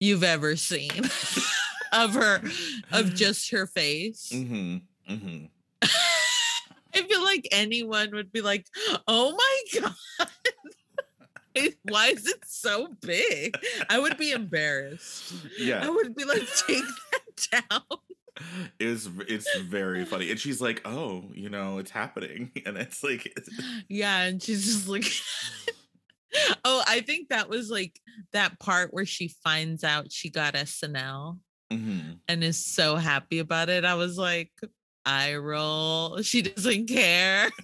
you've 0.00 0.24
ever 0.24 0.56
seen 0.56 0.90
of 1.92 2.14
her 2.14 2.40
of 2.92 3.14
just 3.14 3.50
her 3.50 3.66
face. 3.66 4.30
hmm 4.32 4.76
hmm 5.06 5.44
I 6.94 7.02
feel 7.02 7.22
like 7.22 7.46
anyone 7.52 8.10
would 8.12 8.32
be 8.32 8.40
like, 8.40 8.66
"Oh 9.06 9.32
my 9.36 9.80
god, 9.80 10.28
why 11.82 12.08
is 12.08 12.26
it 12.26 12.44
so 12.46 12.88
big?" 13.00 13.56
I 13.88 13.98
would 13.98 14.16
be 14.18 14.32
embarrassed. 14.32 15.34
Yeah. 15.58 15.84
I 15.84 15.90
would 15.90 16.14
be 16.14 16.24
like, 16.24 16.46
"Take 16.66 16.84
that 17.12 17.64
down." 17.70 17.98
it's 18.78 19.08
it's 19.28 19.56
very 19.60 20.04
funny, 20.04 20.30
and 20.30 20.38
she's 20.38 20.60
like, 20.60 20.82
"Oh, 20.84 21.24
you 21.34 21.48
know, 21.48 21.78
it's 21.78 21.90
happening," 21.90 22.50
and 22.66 22.76
it's 22.76 23.02
like, 23.02 23.32
Yeah, 23.88 24.22
and 24.22 24.42
she's 24.42 24.64
just 24.64 24.88
like, 24.88 25.04
"Oh, 26.64 26.82
I 26.86 27.00
think 27.00 27.28
that 27.28 27.48
was 27.48 27.70
like 27.70 28.00
that 28.32 28.58
part 28.60 28.92
where 28.92 29.06
she 29.06 29.28
finds 29.44 29.84
out 29.84 30.12
she 30.12 30.30
got 30.30 30.54
SNL 30.54 31.38
mhm. 31.72 32.18
and 32.28 32.44
is 32.44 32.64
so 32.64 32.96
happy 32.96 33.38
about 33.38 33.68
it." 33.68 33.84
I 33.84 33.94
was 33.94 34.18
like, 34.18 34.52
"I 35.04 35.36
roll." 35.36 36.22
She 36.22 36.42
doesn't 36.42 36.86
care. 36.86 37.50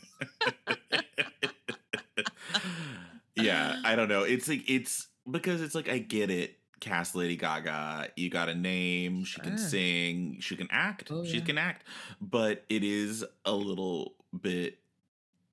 yeah, 3.55 3.81
I 3.85 3.97
don't 3.97 4.09
know. 4.09 4.23
It's 4.23 4.49
like 4.49 4.69
it's 4.69 5.09
because 5.31 5.63
it's 5.63 5.75
like 5.75 5.89
I 5.89 5.99
get 5.99 6.31
it. 6.31 6.59
Cast 6.81 7.15
Lady 7.15 7.37
Gaga, 7.37 8.11
you 8.15 8.29
got 8.29 8.51
a 8.51 8.55
name. 8.55 9.25
She 9.25 9.41
can 9.41 9.57
sing. 9.57 10.37
She 10.41 10.55
can 10.55 10.69
act. 10.71 11.11
Oh, 11.11 11.25
she 11.25 11.39
yeah. 11.39 11.45
can 11.45 11.57
act. 11.57 11.87
But 12.21 12.65
it 12.69 12.85
is 12.85 13.25
a 13.47 13.53
little 13.53 14.17
bit. 14.39 14.79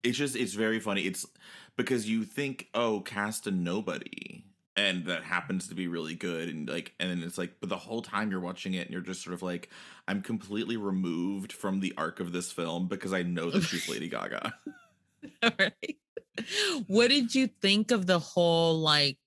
It's 0.04 0.18
just 0.18 0.36
it's 0.36 0.54
very 0.54 0.82
funny. 0.82 1.04
It's 1.04 1.26
because 1.78 2.10
you 2.10 2.24
think, 2.24 2.68
oh, 2.74 3.02
cast 3.02 3.48
a 3.48 3.52
nobody, 3.52 4.44
and 4.76 5.06
that 5.06 5.24
happens 5.24 5.68
to 5.70 5.76
be 5.76 5.88
really 5.88 6.16
good, 6.16 6.50
and 6.50 6.70
like, 6.70 6.94
and 7.00 7.10
then 7.10 7.24
it's 7.24 7.38
like, 7.38 7.56
but 7.60 7.70
the 7.70 7.78
whole 7.78 8.02
time 8.02 8.32
you're 8.32 8.40
watching 8.40 8.74
it, 8.74 8.82
and 8.82 8.92
you're 8.92 9.02
just 9.02 9.24
sort 9.24 9.34
of 9.34 9.42
like, 9.42 9.70
I'm 10.08 10.22
completely 10.22 10.78
removed 10.78 11.54
from 11.54 11.80
the 11.80 11.94
arc 11.98 12.20
of 12.20 12.32
this 12.32 12.52
film 12.52 12.88
because 12.88 13.14
I 13.14 13.24
know 13.24 13.50
that 13.52 13.62
she's 13.62 13.88
Lady 13.90 14.10
Gaga. 14.10 14.54
right. 15.44 15.98
What 16.88 17.10
did 17.10 17.36
you 17.36 17.48
think 17.48 17.92
of 17.92 18.06
the 18.08 18.20
whole 18.20 18.80
like 18.80 19.18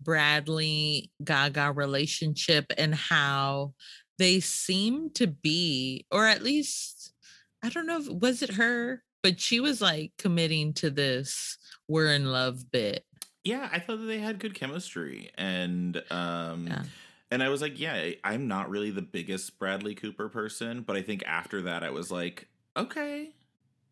Bradley 0.00 1.10
Gaga 1.22 1.72
relationship 1.72 2.72
and 2.78 2.94
how 2.94 3.74
they 4.18 4.40
seem 4.40 5.10
to 5.14 5.26
be, 5.26 6.06
or 6.10 6.26
at 6.26 6.42
least 6.42 7.12
I 7.62 7.68
don't 7.68 7.86
know 7.86 7.98
if 8.00 8.08
was 8.08 8.42
it 8.42 8.54
her, 8.54 9.02
but 9.22 9.40
she 9.40 9.60
was 9.60 9.80
like 9.80 10.12
committing 10.18 10.72
to 10.74 10.90
this 10.90 11.58
we're 11.88 12.12
in 12.12 12.26
love 12.26 12.70
bit. 12.70 13.04
Yeah, 13.44 13.68
I 13.72 13.78
thought 13.78 13.98
that 14.00 14.06
they 14.06 14.18
had 14.18 14.38
good 14.38 14.54
chemistry, 14.54 15.30
and 15.36 16.02
um, 16.10 16.66
Yeah. 16.68 16.82
and 17.30 17.42
I 17.42 17.48
was 17.48 17.62
like, 17.62 17.78
yeah, 17.80 18.10
I'm 18.22 18.48
not 18.48 18.70
really 18.70 18.90
the 18.90 19.02
biggest 19.02 19.58
Bradley 19.58 19.94
Cooper 19.94 20.28
person, 20.28 20.82
but 20.82 20.96
I 20.96 21.02
think 21.02 21.22
after 21.26 21.62
that, 21.62 21.82
I 21.82 21.90
was 21.90 22.10
like, 22.10 22.48
okay, 22.76 23.34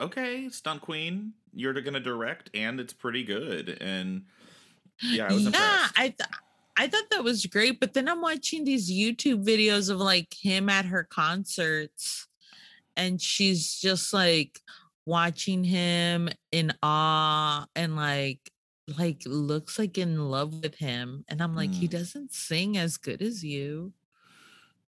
okay, 0.01 0.49
stunt 0.51 0.83
queen, 0.83 1.35
you're 1.53 1.75
gonna 1.75 2.01
direct, 2.01 2.51
and 2.55 2.81
it's 2.81 2.93
pretty 2.93 3.25
good, 3.25 3.79
and 3.81 4.27
yeah, 5.11 5.29
I 5.29 5.33
was 5.33 5.47
yeah, 5.47 5.47
impressed. 5.47 5.95
I 5.97 6.09
th- 6.19 6.29
I 6.77 6.87
thought 6.87 7.11
that 7.11 7.25
was 7.25 7.45
great, 7.47 7.81
but 7.81 7.93
then 7.95 8.09
I'm 8.09 8.21
watching 8.21 8.65
these 8.65 8.91
YouTube 8.91 9.45
videos 9.45 9.91
of 9.91 9.99
like 9.99 10.35
him 10.41 10.69
at 10.69 10.85
her 10.87 11.05
concerts, 11.05 12.29
and 12.97 13.21
she's 13.23 13.75
just 13.81 14.13
like 14.15 14.61
watching 15.07 15.65
him 15.65 16.31
in 16.53 16.73
awe 16.83 17.67
and 17.77 17.97
like 17.97 18.53
like 18.99 19.23
looks 19.27 19.79
like 19.79 19.99
in 19.99 20.19
love 20.31 20.63
with 20.63 20.77
him, 20.77 21.25
and 21.29 21.43
I'm 21.43 21.55
like, 21.55 21.75
he 21.75 21.89
Mm. 21.89 21.91
doesn't 21.91 22.33
sing 22.33 22.79
as 22.79 22.99
good 22.99 23.23
as 23.23 23.45
you. 23.45 23.95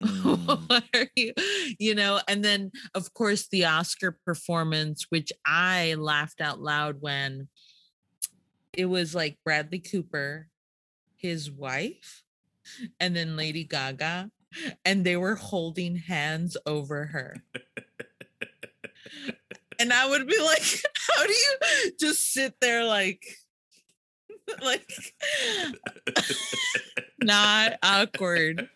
Mm. 0.02 0.68
what 0.68 0.84
are 0.94 1.10
you 1.14 1.34
you 1.78 1.94
know 1.94 2.20
and 2.26 2.42
then 2.42 2.70
of 2.94 3.12
course 3.12 3.48
the 3.48 3.66
oscar 3.66 4.16
performance 4.24 5.04
which 5.10 5.30
i 5.44 5.94
laughed 5.98 6.40
out 6.40 6.58
loud 6.58 6.96
when 7.00 7.48
it 8.72 8.86
was 8.86 9.14
like 9.14 9.38
bradley 9.44 9.78
cooper 9.78 10.48
his 11.16 11.50
wife 11.50 12.22
and 12.98 13.14
then 13.14 13.36
lady 13.36 13.64
gaga 13.64 14.30
and 14.86 15.04
they 15.04 15.18
were 15.18 15.34
holding 15.34 15.96
hands 15.96 16.56
over 16.64 17.06
her 17.06 17.36
and 19.78 19.92
i 19.92 20.08
would 20.08 20.26
be 20.26 20.40
like 20.40 20.62
how 21.08 21.26
do 21.26 21.32
you 21.32 21.92
just 22.00 22.32
sit 22.32 22.54
there 22.62 22.84
like 22.84 23.22
like 24.62 24.90
not 27.22 27.74
awkward 27.82 28.68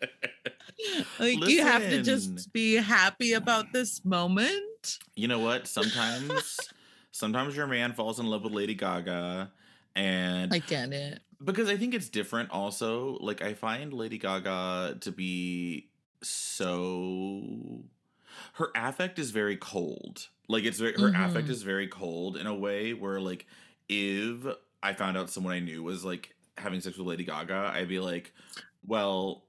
like 1.19 1.49
you 1.49 1.63
have 1.63 1.83
to 1.83 2.03
just 2.03 2.53
be 2.53 2.75
happy 2.75 3.33
about 3.33 3.73
this 3.73 4.05
moment. 4.05 4.99
you 5.15 5.29
know 5.29 5.39
what? 5.39 5.67
Sometimes, 5.67 6.59
sometimes 7.13 7.57
your 7.57 7.67
man 7.67 7.93
falls 7.93 8.19
in 8.21 8.27
love 8.27 8.43
with 8.45 8.53
Lady 8.53 8.75
Gaga, 8.75 9.51
and 9.95 10.53
I 10.53 10.59
get 10.59 10.93
it. 10.93 11.21
because 11.43 11.69
I 11.69 11.77
think 11.77 11.95
it's 11.95 12.09
different 12.09 12.51
also. 12.51 13.17
Like 13.21 13.41
I 13.43 13.55
find 13.55 13.93
Lady 13.93 14.19
Gaga 14.19 14.99
to 15.01 15.13
be 15.13 15.89
so 16.23 17.85
her 18.55 18.71
affect 18.75 19.19
is 19.19 19.31
very 19.31 19.57
cold. 19.57 20.29
Like 20.49 20.65
it's 20.65 20.79
very 20.79 20.95
her 20.95 21.09
affect 21.15 21.47
Mhm. 21.49 21.51
is 21.51 21.63
very 21.63 21.87
cold 21.89 22.37
in 22.37 22.47
a 22.47 22.55
way 22.55 22.93
where 22.93 23.21
like 23.21 23.47
if 23.89 24.45
I 24.85 24.93
found 24.93 25.17
out 25.17 25.31
someone 25.31 25.55
I 25.55 25.61
knew 25.61 25.83
was 25.83 26.05
like 26.05 26.35
having 26.59 26.81
sex 26.81 26.99
with 26.99 27.07
Lady 27.07 27.25
Gaga, 27.25 27.73
I'd 27.75 27.89
be 27.89 28.01
like, 28.01 28.33
well, 28.87 29.45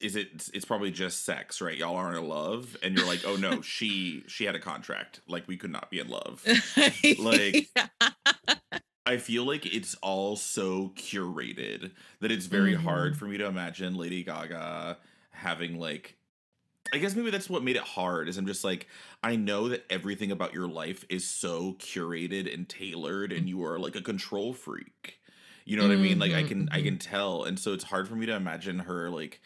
is 0.00 0.16
it 0.16 0.48
it's 0.54 0.64
probably 0.64 0.90
just 0.90 1.24
sex, 1.24 1.60
right? 1.60 1.76
Y'all 1.76 1.96
aren't 1.96 2.16
in 2.16 2.26
love 2.26 2.76
and 2.82 2.96
you're 2.96 3.06
like, 3.06 3.24
"Oh 3.26 3.36
no, 3.36 3.60
she 3.62 4.24
she 4.26 4.44
had 4.44 4.54
a 4.54 4.58
contract. 4.58 5.20
Like 5.28 5.46
we 5.46 5.56
could 5.56 5.70
not 5.70 5.90
be 5.90 6.00
in 6.00 6.08
love." 6.08 6.44
like 7.18 7.68
I 9.06 9.18
feel 9.18 9.44
like 9.44 9.66
it's 9.66 9.94
all 9.96 10.36
so 10.36 10.92
curated 10.96 11.92
that 12.20 12.32
it's 12.32 12.46
very 12.46 12.72
mm-hmm. 12.72 12.84
hard 12.84 13.16
for 13.18 13.26
me 13.26 13.36
to 13.36 13.46
imagine 13.46 13.96
Lady 13.96 14.24
Gaga 14.24 14.98
having 15.30 15.78
like 15.78 16.16
I 16.92 16.98
guess 16.98 17.14
maybe 17.14 17.30
that's 17.30 17.50
what 17.50 17.62
made 17.62 17.76
it 17.76 17.82
hard 17.82 18.28
is 18.28 18.38
I'm 18.38 18.46
just 18.46 18.64
like 18.64 18.86
I 19.22 19.36
know 19.36 19.68
that 19.68 19.84
everything 19.90 20.30
about 20.30 20.54
your 20.54 20.68
life 20.68 21.04
is 21.08 21.28
so 21.28 21.74
curated 21.74 22.52
and 22.52 22.68
tailored 22.68 23.32
and 23.32 23.48
you 23.48 23.64
are 23.64 23.78
like 23.78 23.96
a 23.96 24.02
control 24.02 24.52
freak. 24.52 25.18
You 25.64 25.76
know 25.76 25.82
what 25.82 25.92
mm-hmm, 25.92 26.00
I 26.00 26.08
mean? 26.08 26.18
Like 26.18 26.32
I 26.32 26.40
mm-hmm, 26.40 26.48
can 26.48 26.68
I 26.70 26.76
mm-hmm. 26.76 26.84
can 26.84 26.98
tell 26.98 27.44
and 27.44 27.58
so 27.58 27.72
it's 27.72 27.84
hard 27.84 28.08
for 28.08 28.14
me 28.14 28.26
to 28.26 28.34
imagine 28.34 28.78
her 28.80 29.10
like 29.10 29.40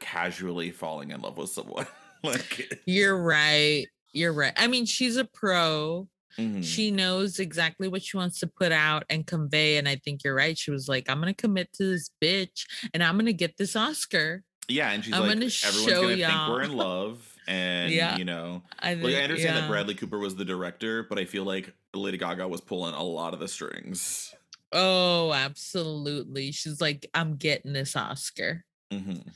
casually 0.00 0.70
falling 0.70 1.10
in 1.10 1.20
love 1.20 1.38
with 1.38 1.50
someone. 1.50 1.86
like 2.22 2.80
You're 2.86 3.20
right. 3.20 3.86
You're 4.12 4.32
right. 4.32 4.52
I 4.56 4.66
mean, 4.66 4.86
she's 4.86 5.16
a 5.16 5.24
pro. 5.24 6.08
Mm-hmm. 6.38 6.60
She 6.60 6.90
knows 6.90 7.40
exactly 7.40 7.88
what 7.88 8.02
she 8.02 8.16
wants 8.16 8.38
to 8.40 8.46
put 8.46 8.70
out 8.70 9.04
and 9.10 9.26
convey. 9.26 9.76
And 9.76 9.88
I 9.88 9.96
think 9.96 10.22
you're 10.24 10.34
right. 10.34 10.56
She 10.56 10.70
was 10.70 10.88
like, 10.88 11.08
I'm 11.08 11.20
going 11.20 11.34
to 11.34 11.40
commit 11.40 11.72
to 11.74 11.84
this 11.84 12.10
bitch 12.22 12.64
and 12.94 13.02
I'm 13.02 13.14
going 13.14 13.26
to 13.26 13.32
get 13.32 13.56
this 13.56 13.74
Oscar. 13.74 14.44
Yeah. 14.68 14.90
And 14.90 15.04
she's 15.04 15.14
I'm 15.14 15.22
like, 15.22 15.30
gonna 15.34 15.46
everyone's 15.46 15.86
going 15.86 16.18
to 16.18 16.26
think 16.26 16.48
we're 16.48 16.62
in 16.62 16.76
love. 16.76 17.34
And, 17.48 17.90
yeah, 17.90 18.18
you 18.18 18.26
know, 18.26 18.60
I, 18.78 18.92
think, 18.92 19.04
like, 19.04 19.14
I 19.14 19.22
understand 19.22 19.54
yeah. 19.54 19.62
that 19.62 19.70
Bradley 19.70 19.94
Cooper 19.94 20.18
was 20.18 20.36
the 20.36 20.44
director, 20.44 21.04
but 21.04 21.18
I 21.18 21.24
feel 21.24 21.44
like 21.44 21.72
Lady 21.94 22.18
Gaga 22.18 22.46
was 22.46 22.60
pulling 22.60 22.92
a 22.92 23.02
lot 23.02 23.32
of 23.32 23.40
the 23.40 23.48
strings. 23.48 24.34
Oh, 24.70 25.32
absolutely. 25.32 26.52
She's 26.52 26.78
like, 26.78 27.08
I'm 27.14 27.36
getting 27.36 27.72
this 27.72 27.96
Oscar. 27.96 28.66
Mm-hmm. 28.92 29.28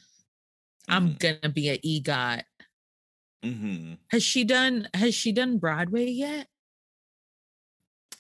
I'm 0.88 1.08
mm-hmm. 1.08 1.16
gonna 1.16 1.52
be 1.52 1.68
an 1.68 1.78
EGOT. 1.78 2.42
Mm-hmm. 3.44 3.94
Has 4.08 4.22
she 4.22 4.44
done 4.44 4.88
has 4.94 5.14
she 5.14 5.32
done 5.32 5.58
Broadway 5.58 6.06
yet? 6.06 6.48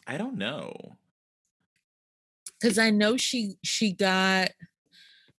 I 0.06 0.16
don't 0.16 0.36
know. 0.36 0.96
Cause 2.62 2.78
I 2.78 2.90
know 2.90 3.16
she 3.16 3.54
she 3.62 3.92
got 3.92 4.50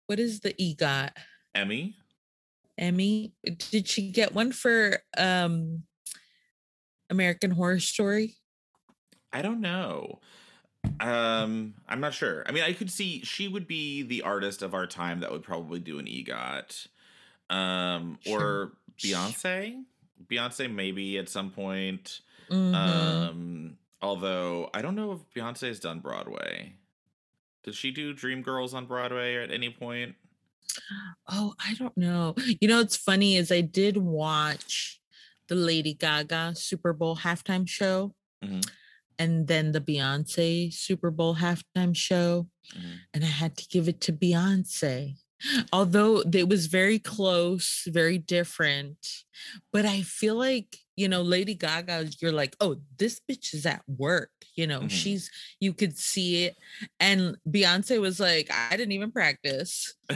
what 0.06 0.20
is 0.20 0.40
the 0.40 0.52
EGOT? 0.54 1.10
Emmy. 1.54 1.96
Emmy. 2.78 3.32
Did 3.70 3.88
she 3.88 4.10
get 4.10 4.34
one 4.34 4.52
for 4.52 4.98
um 5.16 5.84
American 7.10 7.50
Horror 7.50 7.80
Story? 7.80 8.36
I 9.32 9.42
don't 9.42 9.60
know. 9.60 10.20
Um, 11.00 11.74
I'm 11.88 12.00
not 12.00 12.12
sure. 12.14 12.44
I 12.46 12.52
mean, 12.52 12.64
I 12.64 12.72
could 12.72 12.90
see 12.90 13.22
she 13.22 13.48
would 13.48 13.66
be 13.66 14.02
the 14.02 14.22
artist 14.22 14.62
of 14.62 14.74
our 14.74 14.86
time 14.86 15.20
that 15.20 15.30
would 15.30 15.42
probably 15.42 15.78
do 15.78 15.98
an 15.98 16.06
EGOT. 16.06 16.88
Um, 17.50 18.18
sure. 18.22 18.40
or 18.40 18.72
Beyonce. 18.98 19.84
Beyonce 20.26 20.72
maybe 20.72 21.18
at 21.18 21.28
some 21.28 21.50
point. 21.50 22.20
Mm-hmm. 22.50 22.74
Um, 22.74 23.78
although 24.00 24.70
I 24.74 24.82
don't 24.82 24.94
know 24.94 25.12
if 25.12 25.18
Beyonce 25.34 25.68
has 25.68 25.80
done 25.80 26.00
Broadway. 26.00 26.74
Did 27.64 27.74
she 27.74 27.92
do 27.92 28.12
Dreamgirls 28.12 28.74
on 28.74 28.86
Broadway 28.86 29.36
at 29.36 29.52
any 29.52 29.70
point? 29.70 30.16
Oh, 31.28 31.54
I 31.64 31.74
don't 31.74 31.96
know. 31.96 32.34
You 32.60 32.68
know, 32.68 32.80
it's 32.80 32.96
funny 32.96 33.36
is 33.36 33.52
I 33.52 33.60
did 33.60 33.96
watch 33.96 35.00
the 35.48 35.54
Lady 35.54 35.94
Gaga 35.94 36.54
Super 36.56 36.92
Bowl 36.92 37.16
halftime 37.16 37.68
show. 37.68 38.14
Mm-hmm. 38.44 38.60
And 39.18 39.46
then 39.46 39.72
the 39.72 39.80
Beyonce 39.80 40.72
Super 40.72 41.10
Bowl 41.10 41.36
halftime 41.36 41.94
show. 41.94 42.48
Mm-hmm. 42.74 42.92
And 43.14 43.24
I 43.24 43.28
had 43.28 43.56
to 43.58 43.68
give 43.68 43.88
it 43.88 44.00
to 44.02 44.12
Beyonce 44.12 45.16
although 45.72 46.22
it 46.32 46.48
was 46.48 46.66
very 46.66 46.98
close, 46.98 47.84
very 47.86 48.18
different. 48.18 48.96
But 49.72 49.86
I 49.86 50.02
feel 50.02 50.36
like, 50.36 50.78
you 51.02 51.08
know, 51.08 51.22
Lady 51.22 51.56
Gaga, 51.56 52.08
you're 52.20 52.30
like, 52.30 52.54
oh, 52.60 52.76
this 52.96 53.20
bitch 53.28 53.54
is 53.54 53.66
at 53.66 53.82
work. 53.88 54.30
You 54.54 54.68
know, 54.68 54.78
mm-hmm. 54.78 54.88
she's, 54.88 55.28
you 55.58 55.72
could 55.72 55.98
see 55.98 56.44
it. 56.44 56.56
And 57.00 57.36
Beyonce 57.48 58.00
was 58.00 58.20
like, 58.20 58.48
I 58.52 58.76
didn't 58.76 58.92
even 58.92 59.10
practice. 59.10 59.92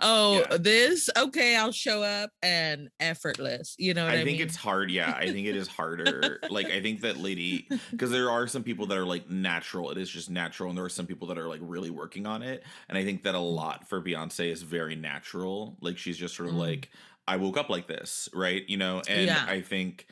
oh, 0.00 0.44
yeah. 0.50 0.56
this, 0.58 1.08
okay, 1.16 1.54
I'll 1.54 1.70
show 1.70 2.02
up 2.02 2.30
and 2.42 2.88
effortless. 2.98 3.76
You 3.78 3.94
know 3.94 4.06
I, 4.06 4.14
I, 4.14 4.24
think 4.24 4.38
mean? 4.38 4.48
it's 4.48 4.56
hard. 4.56 4.90
Yeah. 4.90 5.14
I 5.16 5.30
think 5.30 5.46
it 5.46 5.54
is 5.54 5.68
harder. 5.68 6.40
like, 6.50 6.66
I 6.66 6.82
think 6.82 7.02
that 7.02 7.18
Lady, 7.18 7.68
because 7.92 8.10
there 8.10 8.32
are 8.32 8.48
some 8.48 8.64
people 8.64 8.86
that 8.86 8.98
are 8.98 9.06
like 9.06 9.30
natural. 9.30 9.92
It 9.92 9.98
is 9.98 10.10
just 10.10 10.28
natural. 10.28 10.70
And 10.70 10.76
there 10.76 10.84
are 10.84 10.88
some 10.88 11.06
people 11.06 11.28
that 11.28 11.38
are 11.38 11.46
like 11.46 11.60
really 11.62 11.90
working 11.90 12.26
on 12.26 12.42
it. 12.42 12.64
And 12.88 12.98
I 12.98 13.04
think 13.04 13.22
that 13.22 13.36
a 13.36 13.38
mm. 13.38 13.54
lot 13.54 13.88
for 13.88 14.02
Beyonce 14.02 14.50
is 14.50 14.62
very 14.62 14.96
natural. 14.96 15.76
Like, 15.80 15.98
she's 15.98 16.18
just 16.18 16.34
sort 16.34 16.48
of 16.48 16.56
mm. 16.56 16.58
like, 16.58 16.90
I 17.26 17.36
woke 17.36 17.56
up 17.56 17.70
like 17.70 17.86
this, 17.86 18.28
right? 18.34 18.68
You 18.68 18.76
know, 18.76 19.02
and 19.08 19.26
yeah. 19.26 19.44
I 19.46 19.60
think 19.60 20.06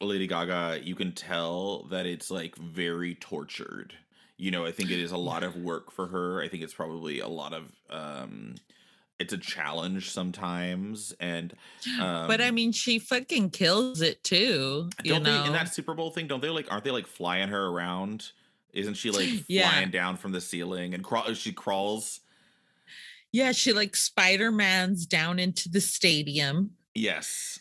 Lady 0.00 0.26
Gaga, 0.26 0.80
you 0.82 0.94
can 0.94 1.12
tell 1.12 1.84
that 1.84 2.06
it's 2.06 2.30
like 2.30 2.56
very 2.56 3.14
tortured. 3.14 3.94
You 4.36 4.50
know, 4.50 4.64
I 4.64 4.72
think 4.72 4.90
it 4.90 5.00
is 5.00 5.12
a 5.12 5.16
lot 5.16 5.42
of 5.42 5.56
work 5.56 5.90
for 5.90 6.06
her. 6.06 6.40
I 6.40 6.48
think 6.48 6.62
it's 6.62 6.74
probably 6.74 7.20
a 7.20 7.28
lot 7.28 7.52
of 7.52 7.72
um 7.90 8.56
it's 9.18 9.32
a 9.32 9.38
challenge 9.38 10.10
sometimes 10.10 11.12
and 11.20 11.52
um, 12.00 12.28
but 12.28 12.40
i 12.40 12.48
um 12.48 12.54
mean 12.54 12.72
she 12.72 12.98
fucking 12.98 13.50
kills 13.50 14.00
it 14.00 14.22
too 14.22 14.88
you 15.02 15.14
don't 15.14 15.22
know? 15.22 15.42
they 15.42 15.46
in 15.46 15.52
that 15.52 15.72
super 15.74 15.94
bowl 15.94 16.10
thing 16.10 16.26
don't 16.26 16.40
they 16.40 16.48
like 16.48 16.70
aren't 16.70 16.84
they 16.84 16.90
like 16.90 17.06
flying 17.06 17.48
her 17.48 17.66
around 17.66 18.30
isn't 18.72 18.94
she 18.94 19.10
like 19.10 19.28
yeah. 19.48 19.68
flying 19.68 19.90
down 19.90 20.16
from 20.16 20.32
the 20.32 20.40
ceiling 20.40 20.94
and 20.94 21.02
crawl 21.02 21.32
she 21.34 21.52
crawls 21.52 22.20
yeah, 23.32 23.52
she 23.52 23.72
like 23.72 23.96
Spider 23.96 24.50
Man's 24.50 25.06
down 25.06 25.38
into 25.38 25.68
the 25.68 25.80
stadium. 25.80 26.70
Yes. 26.94 27.58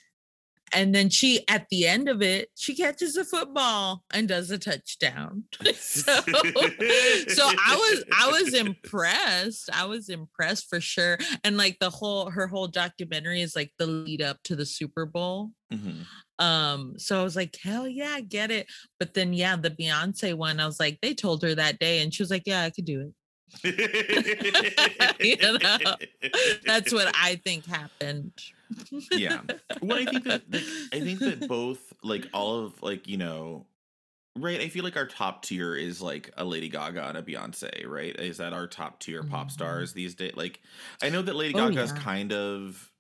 And 0.74 0.94
then 0.94 1.10
she, 1.10 1.48
at 1.48 1.68
the 1.70 1.88
end 1.88 2.10
of 2.10 2.22
it, 2.22 2.50
she 2.56 2.76
catches 2.76 3.16
a 3.16 3.24
football 3.24 4.04
and 4.14 4.28
does 4.28 4.52
a 4.52 4.58
touchdown. 4.58 5.44
so, 5.74 6.12
so 6.12 6.24
I 6.26 7.76
was, 7.76 8.04
I 8.14 8.32
was 8.32 8.54
impressed. 8.54 9.70
I 9.74 9.86
was 9.86 10.10
impressed 10.10 10.70
for 10.70 10.82
sure. 10.82 11.18
And 11.46 11.56
like 11.56 11.78
the 11.80 11.90
whole, 11.90 12.30
her 12.30 12.48
whole 12.48 12.68
documentary 12.68 13.42
is 13.42 13.56
like 13.56 13.72
the 13.78 13.88
lead 13.88 14.22
up 14.22 14.44
to 14.44 14.58
the 14.58 14.66
Super 14.66 15.06
Bowl. 15.06 15.52
Mm-hmm. 15.72 16.02
Um, 16.40 16.96
so 16.98 17.20
I 17.20 17.24
was 17.24 17.36
like, 17.36 17.56
hell 17.62 17.88
yeah, 17.88 18.12
I 18.16 18.22
get 18.22 18.52
it. 18.52 18.68
But 19.00 19.14
then, 19.14 19.34
yeah, 19.34 19.56
the 19.56 19.72
Beyonce 19.72 20.34
one, 20.34 20.60
I 20.60 20.66
was 20.66 20.80
like, 20.80 21.00
they 21.02 21.14
told 21.14 21.42
her 21.44 21.56
that 21.56 21.80
day, 21.80 22.02
and 22.02 22.14
she 22.14 22.22
was 22.22 22.30
like, 22.30 22.44
yeah, 22.46 22.64
I 22.64 22.70
could 22.70 22.86
do 22.86 23.02
it. 23.02 23.14
you 23.64 25.38
know, 25.38 25.58
that's 26.66 26.94
what 26.94 27.14
I 27.16 27.40
think 27.44 27.66
happened. 27.66 28.34
yeah. 29.12 29.42
Well, 29.82 30.00
I 30.00 30.06
think 30.06 30.24
that 30.26 30.42
like, 30.52 30.64
I 30.92 31.00
think 31.00 31.20
that 31.20 31.48
both 31.48 31.94
like 32.04 32.28
all 32.34 32.66
of 32.66 32.82
like 32.82 33.08
you 33.08 33.18
know, 33.18 33.66
right? 34.38 34.60
I 34.60 34.70
feel 34.70 34.84
like 34.84 34.98
our 34.98 35.06
top 35.06 35.44
tier 35.44 35.76
is 35.76 36.02
like 36.02 36.32
a 36.36 36.44
Lady 36.44 36.68
Gaga 36.68 37.08
and 37.08 37.18
a 37.18 37.22
Beyonce, 37.22 37.88
right? 37.88 38.16
Is 38.20 38.38
that 38.38 38.54
our 38.54 38.68
top 38.68 39.00
tier 39.00 39.22
mm-hmm. 39.22 39.32
pop 39.32 39.52
stars 39.52 39.94
these 39.94 40.16
days? 40.16 40.34
Like, 40.36 40.62
I 41.02 41.10
know 41.10 41.22
that 41.22 41.36
Lady 41.36 41.54
oh, 41.54 41.70
Gaga 41.70 41.82
is 41.82 41.92
yeah. 41.92 42.00
kind 42.00 42.34
of 42.34 42.92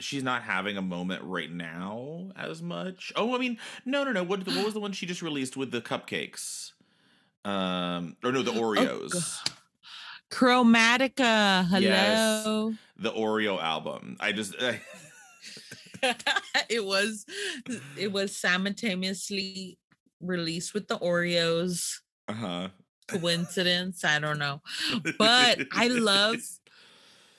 she's 0.00 0.22
not 0.22 0.42
having 0.42 0.76
a 0.76 0.82
moment 0.82 1.22
right 1.24 1.50
now 1.50 2.30
as 2.36 2.62
much. 2.62 3.12
Oh, 3.14 3.34
I 3.34 3.38
mean, 3.38 3.58
no, 3.84 4.04
no, 4.04 4.12
no. 4.12 4.22
What 4.22 4.46
what 4.46 4.64
was 4.64 4.74
the 4.74 4.80
one 4.80 4.92
she 4.92 5.06
just 5.06 5.22
released 5.22 5.56
with 5.56 5.70
the 5.70 5.80
cupcakes? 5.80 6.72
Um, 7.44 8.16
or 8.22 8.32
no, 8.32 8.42
the 8.42 8.52
oh, 8.58 8.60
Oreos. 8.60 9.12
Oh, 9.14 9.52
Chromatica. 10.32 11.66
Hello. 11.68 11.78
Yes, 11.78 12.78
the 12.96 13.12
Oreo 13.12 13.62
album. 13.62 14.16
I 14.18 14.32
just 14.32 14.54
it 16.70 16.84
was 16.84 17.26
it 17.98 18.10
was 18.10 18.34
simultaneously 18.34 19.78
released 20.20 20.72
with 20.72 20.88
the 20.88 20.98
Oreos. 20.98 22.00
Uh-huh. 22.28 22.68
Coincidence? 23.08 24.04
I 24.04 24.18
don't 24.20 24.38
know. 24.38 24.62
But 25.18 25.60
I 25.72 25.88
love 25.88 26.36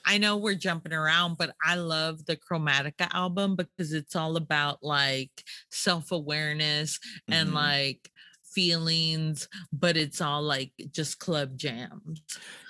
I 0.06 0.18
know 0.18 0.36
we're 0.36 0.54
jumping 0.54 0.92
around, 0.92 1.36
but 1.36 1.54
I 1.64 1.74
love 1.76 2.26
the 2.26 2.36
Chromatica 2.36 3.12
album 3.12 3.56
because 3.56 3.92
it's 3.92 4.14
all 4.14 4.36
about 4.36 4.82
like 4.82 5.42
self-awareness 5.70 6.98
mm-hmm. 6.98 7.32
and 7.32 7.54
like 7.54 8.10
feelings, 8.54 9.48
but 9.72 9.96
it's 9.96 10.20
all 10.20 10.42
like 10.42 10.72
just 10.90 11.18
club 11.18 11.56
jams. 11.56 12.22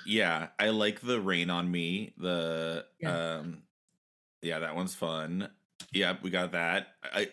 Yeah, 0.07 0.49
I 0.59 0.71
like 0.71 1.01
the 1.01 1.21
rain 1.21 1.51
on 1.51 1.71
me. 1.71 2.15
The 2.19 2.87
yeah. 3.01 3.37
um 3.37 3.63
yeah, 4.43 4.59
that 4.61 4.75
one's 4.75 4.95
fun. 4.95 5.49
Yeah, 5.93 6.17
we 6.23 6.31
got 6.31 6.53
that. 6.53 6.89
I 7.03 7.29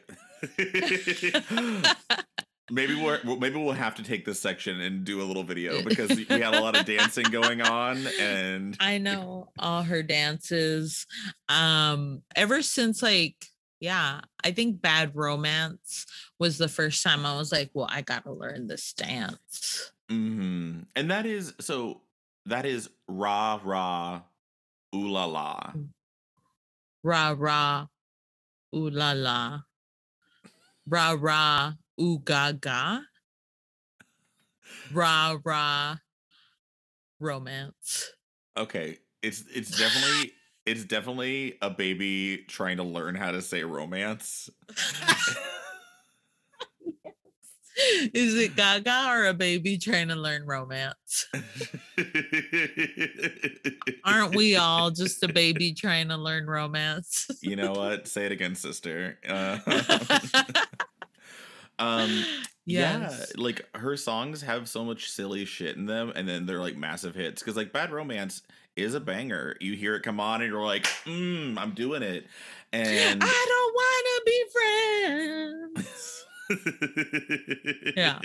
maybe 2.72 2.96
we're 2.96 3.20
maybe 3.24 3.62
we'll 3.62 3.74
have 3.74 3.96
to 3.96 4.04
take 4.04 4.26
this 4.26 4.40
section 4.40 4.80
and 4.80 5.04
do 5.04 5.22
a 5.22 5.26
little 5.26 5.44
video 5.44 5.84
because 5.88 6.10
we 6.10 6.24
had 6.26 6.56
a 6.56 6.62
lot 6.62 6.78
of 6.78 6.86
dancing 6.86 7.26
going 7.26 7.62
on 7.62 8.08
and 8.20 8.78
I 8.80 8.98
know 8.98 9.50
all 9.60 9.84
her 9.84 10.02
dances 10.02 11.06
um 11.50 12.22
ever 12.36 12.62
since 12.62 13.04
like 13.04 13.36
yeah, 13.82 14.22
I 14.44 14.52
think 14.52 14.80
Bad 14.80 15.16
Romance 15.16 16.06
was 16.40 16.60
the 16.60 16.68
first 16.68 17.04
time 17.04 17.26
I 17.26 17.36
was 17.36 17.52
like, 17.52 17.72
well, 17.74 17.88
I 17.90 18.02
got 18.04 18.24
to 18.26 18.32
learn 18.32 18.68
this 18.68 18.94
dance. 18.94 19.92
Mm-hmm. 20.10 20.82
And 20.96 21.12
that 21.12 21.26
is 21.26 21.54
so 21.60 22.02
that 22.46 22.66
is 22.66 22.90
rah 23.08 23.60
rah 23.64 24.22
Ooh 24.96 25.08
la 25.08 25.26
la. 25.26 25.74
Ra 27.04 27.36
rah 27.36 27.88
Ooh 28.76 28.90
la 28.90 29.14
la. 29.14 29.62
rah 30.88 31.16
rah 31.20 31.74
Ooh 32.00 32.20
ga 32.24 32.52
ga. 32.52 33.00
Ra 34.94 35.38
ra. 35.44 35.96
Romance. 37.20 38.12
Okay, 38.58 39.00
it's 39.24 39.44
it's 39.54 39.72
definitely 39.78 40.34
it's 40.72 40.86
definitely 40.86 41.58
a 41.62 41.70
baby 41.70 42.46
trying 42.48 42.78
to 42.78 42.84
learn 42.84 43.14
how 43.14 43.32
to 43.32 43.42
say 43.42 43.66
romance. 43.66 44.50
Is 48.14 48.36
it 48.36 48.56
Gaga 48.56 49.08
or 49.10 49.26
a 49.26 49.34
baby 49.34 49.78
trying 49.78 50.08
to 50.08 50.16
learn 50.16 50.46
romance? 50.46 51.28
Aren't 54.06 54.34
we 54.34 54.56
all 54.56 54.92
just 54.92 55.22
a 55.24 55.28
baby 55.28 55.74
trying 55.78 56.08
to 56.08 56.16
learn 56.16 56.48
romance? 56.48 57.30
you 57.42 57.58
know 57.58 57.74
what? 57.74 58.08
Say 58.08 58.28
it 58.28 58.32
again, 58.32 58.56
sister. 58.56 59.20
Uh, 59.28 59.58
um, 61.80 62.24
yeah, 62.66 63.14
like 63.36 63.68
her 63.76 63.98
songs 63.98 64.42
have 64.44 64.70
so 64.70 64.86
much 64.86 65.10
silly 65.10 65.44
shit 65.44 65.76
in 65.76 65.86
them, 65.86 66.14
and 66.16 66.30
then 66.30 66.46
they're 66.46 66.62
like 66.62 66.78
massive 66.78 67.16
hits. 67.16 67.42
Because 67.42 67.58
like 67.58 67.74
Bad 67.74 67.92
Romance 67.92 68.44
is 68.82 68.96
a 68.96 69.00
banger. 69.00 69.56
You 69.60 69.76
hear 69.76 69.96
it 69.96 70.04
come 70.04 70.20
on, 70.20 70.42
and 70.42 70.52
you're 70.52 70.64
like, 70.66 70.84
mm, 71.06 71.58
I'm 71.58 71.72
doing 71.72 72.04
it. 72.04 72.26
And 72.74 73.22
I 73.24 73.46
don't 73.50 73.74
want 73.74 74.06
to 74.08 74.22
be 74.26 74.44
friends. 75.84 76.26
Yeah. 77.96 78.20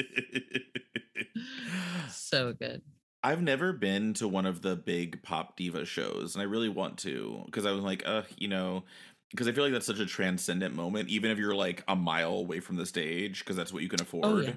so 2.11 2.53
good. 2.53 2.83
I've 3.23 3.43
never 3.43 3.73
been 3.73 4.15
to 4.15 4.27
one 4.29 4.47
of 4.47 4.63
the 4.63 4.77
big 4.77 5.23
pop 5.23 5.57
diva 5.57 5.85
shows, 5.85 6.35
and 6.35 6.43
I 6.43 6.45
really 6.45 6.69
want 6.69 6.99
to 6.99 7.43
because 7.47 7.67
I 7.67 7.73
was 7.73 7.83
like, 7.83 8.03
uh, 8.07 8.23
you 8.37 8.49
know, 8.49 8.85
because 9.31 9.49
I 9.49 9.53
feel 9.53 9.65
like 9.65 9.73
that's 9.73 9.87
such 9.87 9.99
a 9.99 10.07
transcendent 10.07 10.75
moment, 10.75 11.09
even 11.09 11.31
if 11.31 11.39
you're 11.39 11.55
like 11.55 11.83
a 11.89 11.97
mile 11.97 12.35
away 12.35 12.61
from 12.61 12.77
the 12.77 12.87
stage, 12.87 13.41
because 13.41 13.57
that's 13.57 13.73
what 13.73 13.83
you 13.83 13.89
can 13.89 14.01
afford. 14.01 14.25
Oh 14.25 14.39
yeah. 14.39 14.53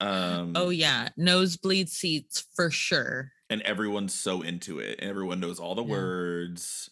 Um, 0.00 0.52
Oh 0.54 0.70
yeah. 0.70 1.08
Nosebleed 1.16 1.88
seats 1.88 2.46
for 2.54 2.70
sure. 2.70 3.32
And 3.50 3.62
everyone's 3.62 4.14
so 4.14 4.42
into 4.42 4.78
it, 4.80 4.98
and 5.00 5.10
everyone 5.10 5.40
knows 5.40 5.58
all 5.60 5.74
the 5.74 5.82
Yeah. 5.82 5.84
words. 5.84 6.90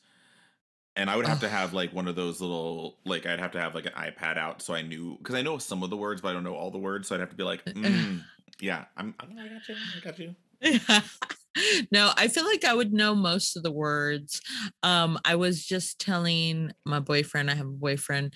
And 0.97 1.11
I 1.11 1.17
would 1.17 1.27
have 1.27 1.41
to 1.41 1.49
have 1.49 1.75
like 1.75 1.93
one 1.93 2.09
of 2.09 2.17
those 2.17 2.41
little, 2.41 2.99
like 3.05 3.27
I'd 3.27 3.39
have 3.41 3.53
to 3.53 3.61
have 3.61 3.75
like 3.75 3.87
an 3.87 3.93
iPad 3.93 4.39
out 4.39 4.63
so 4.63 4.75
I 4.75 4.83
knew 4.83 5.19
because 5.19 5.35
I 5.35 5.43
know 5.43 5.59
some 5.59 5.83
of 5.83 5.91
the 5.91 5.97
words, 5.97 6.23
but 6.23 6.29
I 6.29 6.33
don't 6.33 6.45
know 6.45 6.55
all 6.55 6.71
the 6.71 6.79
words. 6.79 7.09
So 7.09 7.15
I'd 7.15 7.21
have 7.21 7.31
to 7.31 7.37
be 7.37 7.43
like, 7.45 7.71
mm, 7.75 8.25
yeah, 8.61 8.87
I'm, 8.97 9.15
I'm, 9.21 9.35
I 9.39 9.49
got 9.49 9.69
you, 9.69 9.77
I 9.95 10.01
got 10.01 10.19
you. 10.19 10.35
no, 11.93 12.13
I 12.17 12.29
feel 12.29 12.45
like 12.45 12.65
I 12.65 12.75
would 12.75 12.93
know 12.93 13.15
most 13.15 13.57
of 13.57 13.63
the 13.63 13.73
words. 13.73 14.41
Um, 14.83 15.19
I 15.25 15.35
was 15.37 15.65
just 15.65 15.99
telling 16.01 16.73
my 16.85 17.01
boyfriend, 17.01 17.51
I 17.51 17.55
have 17.55 17.67
a 17.67 17.71
boyfriend, 17.71 18.35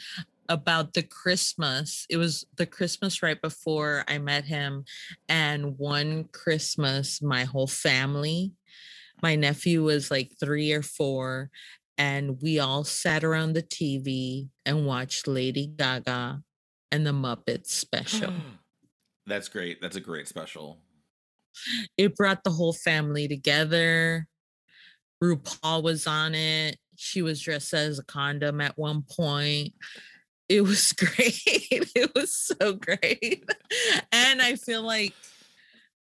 about 0.50 0.92
the 0.92 1.02
Christmas. 1.02 2.04
It 2.10 2.18
was 2.18 2.44
the 2.56 2.66
Christmas 2.66 3.22
right 3.22 3.40
before 3.40 4.04
I 4.08 4.18
met 4.18 4.44
him. 4.44 4.84
And 5.28 5.78
one 5.78 6.24
Christmas, 6.32 7.22
my 7.22 7.44
whole 7.44 7.68
family, 7.68 8.52
my 9.22 9.36
nephew 9.36 9.84
was 9.84 10.10
like 10.10 10.32
three 10.40 10.72
or 10.72 10.82
four, 10.82 11.50
and 11.96 12.40
we 12.42 12.58
all 12.58 12.84
sat 12.84 13.22
around 13.22 13.52
the 13.52 13.62
TV 13.62 14.48
and 14.66 14.86
watched 14.86 15.28
Lady 15.28 15.68
Gaga 15.68 16.42
and 16.90 17.06
the 17.06 17.12
Muppets 17.12 17.68
special. 17.68 18.32
That's 19.26 19.48
great. 19.48 19.80
That's 19.80 19.96
a 19.96 20.00
great 20.00 20.26
special. 20.26 20.78
it 21.96 22.16
brought 22.16 22.42
the 22.42 22.50
whole 22.50 22.72
family 22.72 23.28
together. 23.28 24.26
RuPaul 25.22 25.82
was 25.82 26.06
on 26.06 26.34
it. 26.34 26.76
She 26.96 27.22
was 27.22 27.40
dressed 27.40 27.72
as 27.74 27.98
a 27.98 28.04
condom 28.04 28.60
at 28.60 28.76
one 28.76 29.04
point. 29.08 29.74
It 30.50 30.62
was 30.62 30.92
great. 30.98 31.40
it 31.46 32.12
was 32.14 32.34
so 32.34 32.72
great. 32.74 33.48
And 34.10 34.42
I 34.42 34.56
feel 34.56 34.82
like 34.82 35.14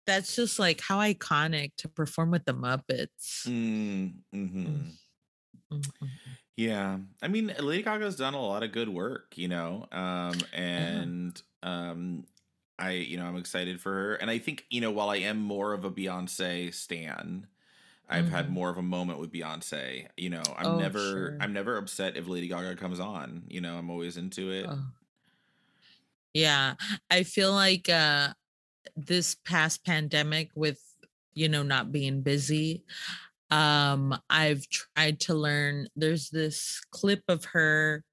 that's 0.07 0.35
just 0.35 0.57
like 0.57 0.81
how 0.81 0.97
iconic 0.97 1.71
to 1.77 1.87
perform 1.87 2.31
with 2.31 2.45
the 2.45 2.55
Muppets. 2.55 3.45
Mm, 3.47 4.13
hmm 4.33 4.47
Mm, 4.57 4.97
mm, 5.71 5.81
mm. 5.81 6.09
Yeah, 6.57 6.97
I 7.21 7.27
mean, 7.27 7.53
Lady 7.59 7.83
Gaga's 7.83 8.15
done 8.15 8.33
a 8.33 8.41
lot 8.41 8.63
of 8.63 8.71
good 8.71 8.89
work, 8.89 9.37
you 9.37 9.47
know, 9.47 9.85
um, 9.91 10.33
and 10.51 11.39
um, 11.61 12.25
I, 12.79 12.91
you 12.93 13.17
know, 13.17 13.25
I'm 13.25 13.37
excited 13.37 13.79
for 13.79 13.93
her, 13.93 14.15
and 14.15 14.29
I 14.31 14.39
think, 14.39 14.65
you 14.69 14.81
know, 14.81 14.91
while 14.91 15.09
I 15.09 15.17
am 15.17 15.39
more 15.39 15.73
of 15.73 15.85
a 15.85 15.91
Beyonce 15.91 16.73
stan, 16.73 17.47
I've 18.09 18.29
had 18.29 18.47
Mhm. 18.47 18.49
more 18.49 18.69
of 18.69 18.77
a 18.77 18.81
moment 18.81 19.19
with 19.19 19.31
Beyonce. 19.31 20.07
You 20.17 20.29
know, 20.31 20.55
I'm 20.57 20.65
Oh, 20.67 20.77
never, 20.77 20.99
sure. 20.99 21.37
I'm 21.39 21.53
never 21.53 21.77
upset 21.77 22.17
if 22.17 22.27
Lady 22.27 22.47
Gaga 22.47 22.75
comes 22.75 22.99
on. 22.99 23.43
You 23.47 23.61
know, 23.61 23.77
I'm 23.77 23.89
always 23.89 24.17
into 24.17 24.51
it. 24.51 24.65
Oh. 24.67 24.91
Yeah, 26.33 26.75
I 27.09 27.23
feel 27.23 27.53
like 27.53 27.89
uh 27.89 28.33
this 28.95 29.35
past 29.45 29.85
pandemic 29.85 30.51
with 30.55 30.81
you 31.33 31.49
know 31.49 31.63
not 31.63 31.91
being 31.91 32.21
busy 32.21 32.83
um 33.51 34.17
I've 34.29 34.67
tried 34.69 35.19
to 35.21 35.35
learn 35.35 35.87
there's 35.95 36.29
this 36.29 36.81
clip 36.91 37.23
of 37.29 37.45
her 37.45 38.03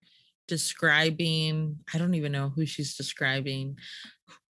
describing 0.49 1.79
I 1.95 1.99
don't 1.99 2.15
even 2.15 2.33
know 2.33 2.51
who 2.51 2.67
she's 2.67 2.97
describing 2.97 3.79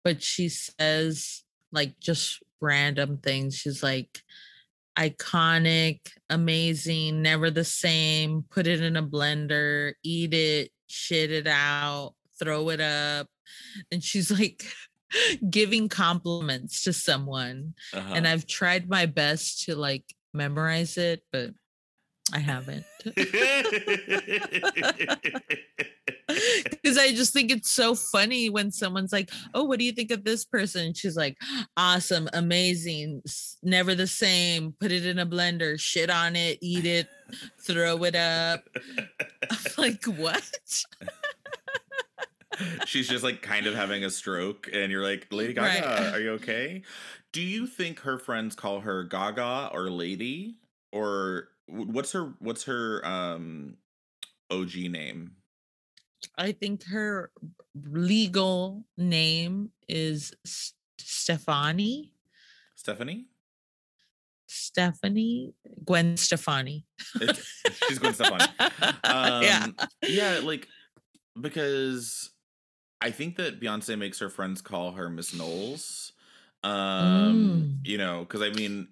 but 0.05 0.23
she 0.23 0.49
says 0.51 1.45
like 1.73 1.99
just 2.01 2.43
random 2.61 3.19
things 3.19 3.57
she's 3.57 3.83
like 3.83 4.23
iconic 4.97 6.01
amazing 6.31 7.21
never 7.23 7.51
the 7.51 7.65
same 7.65 8.45
put 8.51 8.67
it 8.67 8.81
in 8.81 8.97
a 8.97 9.03
blender 9.03 9.93
eat 10.03 10.33
it 10.35 10.71
shit 10.87 11.31
it 11.33 11.47
out 11.47 12.15
throw 12.39 12.69
it 12.71 12.81
up 12.81 13.27
and 13.91 14.03
she's 14.03 14.31
like 14.31 14.65
giving 15.51 15.89
compliments 15.89 16.85
to 16.85 16.93
someone 16.93 17.75
Uh-huh. 17.93 18.13
and 18.15 18.27
i've 18.27 18.47
tried 18.47 18.89
my 18.89 19.07
best 19.07 19.65
to 19.65 19.75
like 19.77 20.05
memorize 20.33 20.97
it 20.97 21.23
but 21.33 21.51
i 22.33 22.39
haven't. 22.39 22.85
Because 26.27 26.97
i 26.99 27.13
just 27.13 27.33
think 27.35 27.51
it's 27.51 27.71
so 27.71 27.95
funny 27.95 28.49
when 28.49 28.71
someone's 28.73 29.13
like 29.13 29.31
oh 29.53 29.65
what 29.65 29.79
do 29.79 29.85
you 29.85 29.93
think 29.93 30.11
of 30.11 30.25
this 30.25 30.45
person? 30.45 30.95
She's 30.95 31.17
like 31.17 31.37
awesome 31.77 32.29
amazing 32.33 33.23
never 33.63 33.95
the 33.95 34.07
same 34.07 34.75
put 34.81 34.91
it 34.91 35.05
in 35.07 35.19
a 35.19 35.27
blender 35.27 35.79
shit 35.79 36.09
on 36.11 36.35
it 36.35 36.59
eat 36.63 36.87
it 36.87 37.09
throw 37.61 38.03
it 38.05 38.15
up. 38.15 38.65
I'm 39.51 39.59
like 39.79 40.05
what? 40.07 40.51
She's 42.87 43.09
just 43.09 43.25
like 43.25 43.43
kind 43.43 43.67
of 43.67 43.75
having 43.75 44.05
a 44.05 44.11
stroke, 44.11 44.69
and 44.73 44.93
you're 44.93 45.03
like, 45.03 45.27
Lady 45.33 45.55
Gaga, 45.55 45.67
Right. 45.89 46.15
are 46.15 46.21
you 46.21 46.31
okay? 46.35 46.83
Do 47.33 47.43
you 47.43 47.67
think 47.67 47.99
her 48.01 48.17
friends 48.17 48.55
call 48.55 48.79
her 48.81 49.03
Gaga 49.03 49.71
or 49.73 49.91
Lady, 49.91 50.59
or 50.93 51.49
what's 51.67 52.13
her 52.13 52.35
what's 52.39 52.65
her 52.65 53.05
um 53.07 53.77
OG 54.51 54.75
name? 54.91 55.33
I 56.39 56.53
think 56.53 56.85
her 56.85 57.31
legal 57.75 58.85
name 58.97 59.71
is 59.89 60.33
S- 60.45 60.73
Stefani. 60.99 62.13
Stephanie? 62.77 63.27
Stephanie 64.47 65.55
Gwen 65.85 66.17
Stefani. 66.17 66.87
She's 67.89 67.99
Gwen 67.99 68.15
Stefani. 68.15 68.45
yeah. 69.05 69.65
Um, 69.67 69.77
yeah, 70.07 70.41
like 70.43 70.69
because 71.41 72.31
I 73.01 73.11
think 73.11 73.37
that 73.37 73.61
Beyonce 73.61 73.99
makes 73.99 74.19
her 74.21 74.29
friends 74.31 74.61
call 74.63 74.93
her 74.93 75.09
Miss 75.11 75.35
Knowles. 75.35 76.13
Um, 76.63 77.83
Mm. 77.83 77.87
you 77.87 77.99
know, 77.99 78.21
because 78.21 78.41
I 78.43 78.51
mean, 78.51 78.89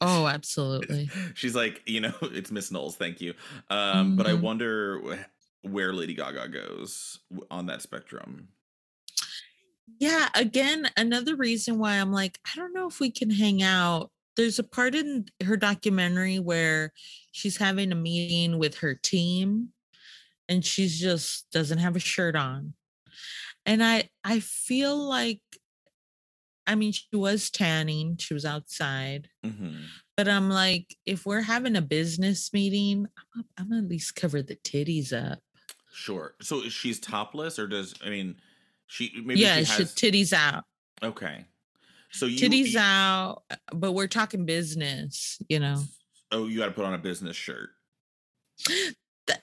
Oh, 0.00 0.26
absolutely. 0.28 1.12
she's 1.34 1.54
like, 1.54 1.82
you 1.86 2.00
know, 2.00 2.14
it's 2.22 2.50
Miss 2.50 2.70
Knowles, 2.70 2.96
thank 2.96 3.20
you. 3.20 3.34
Um, 3.70 4.14
but 4.16 4.26
I 4.26 4.34
Mhm. 4.34 4.42
wonder 4.42 5.26
where 5.62 5.92
Lady 5.92 6.14
Gaga 6.14 6.48
goes 6.48 7.20
on 7.50 7.66
that 7.66 7.82
spectrum. 7.82 8.48
Yeah. 9.98 10.28
Again, 10.34 10.90
another 10.96 11.34
reason 11.34 11.78
why 11.78 11.94
I'm 11.94 12.12
like, 12.12 12.38
I 12.44 12.56
don't 12.56 12.72
know 12.74 12.86
if 12.86 13.00
we 13.00 13.10
can 13.10 13.30
hang 13.30 13.62
out. 13.62 14.10
There's 14.36 14.58
a 14.58 14.64
part 14.64 14.94
in 14.94 15.26
her 15.42 15.56
documentary 15.56 16.38
where 16.38 16.92
she's 17.32 17.56
having 17.56 17.90
a 17.90 17.96
meeting 17.96 18.58
with 18.58 18.76
her 18.78 18.94
team 18.94 19.72
and 20.48 20.64
she's 20.64 21.00
just 21.00 21.50
doesn't 21.52 21.78
have 21.78 21.96
a 21.96 22.00
shirt 22.00 22.36
on. 22.36 22.74
And 23.66 23.84
I 23.84 24.10
I 24.24 24.40
feel 24.40 24.96
like 24.96 25.42
I 26.68 26.74
mean 26.76 26.92
she 26.92 27.08
was 27.14 27.50
tanning, 27.50 28.16
she 28.18 28.34
was 28.34 28.44
outside. 28.44 29.28
hmm 29.44 29.86
But 30.16 30.28
I'm 30.28 30.48
like, 30.50 30.96
if 31.06 31.24
we're 31.26 31.40
having 31.42 31.74
a 31.76 31.82
business 31.82 32.52
meeting, 32.52 33.06
I'm, 33.34 33.44
I'm 33.56 33.72
at 33.72 33.88
least 33.88 34.14
cover 34.14 34.42
the 34.42 34.56
titties 34.56 35.12
up. 35.12 35.40
Sure. 35.92 36.34
So 36.42 36.62
she's 36.68 37.00
topless, 37.00 37.58
or 37.58 37.66
does 37.66 37.94
I 38.04 38.10
mean, 38.10 38.36
she 38.86 39.10
maybe 39.24 39.40
yeah, 39.40 39.56
she 39.58 39.64
she 39.64 39.72
has 39.82 39.94
titties 39.94 40.32
out, 40.32 40.64
okay. 41.02 41.46
So 42.12 42.26
you 42.26 42.38
titties 42.38 42.74
y- 42.74 42.80
out. 42.80 43.42
uh, 43.50 43.56
But 43.74 43.92
we're 43.92 44.06
talking 44.06 44.44
business, 44.46 45.38
you 45.48 45.58
know. 45.60 45.82
Oh, 46.30 46.46
you 46.46 46.58
got 46.58 46.66
to 46.66 46.72
put 46.72 46.84
on 46.84 46.94
a 46.94 46.98
business 46.98 47.36
shirt. 47.36 47.70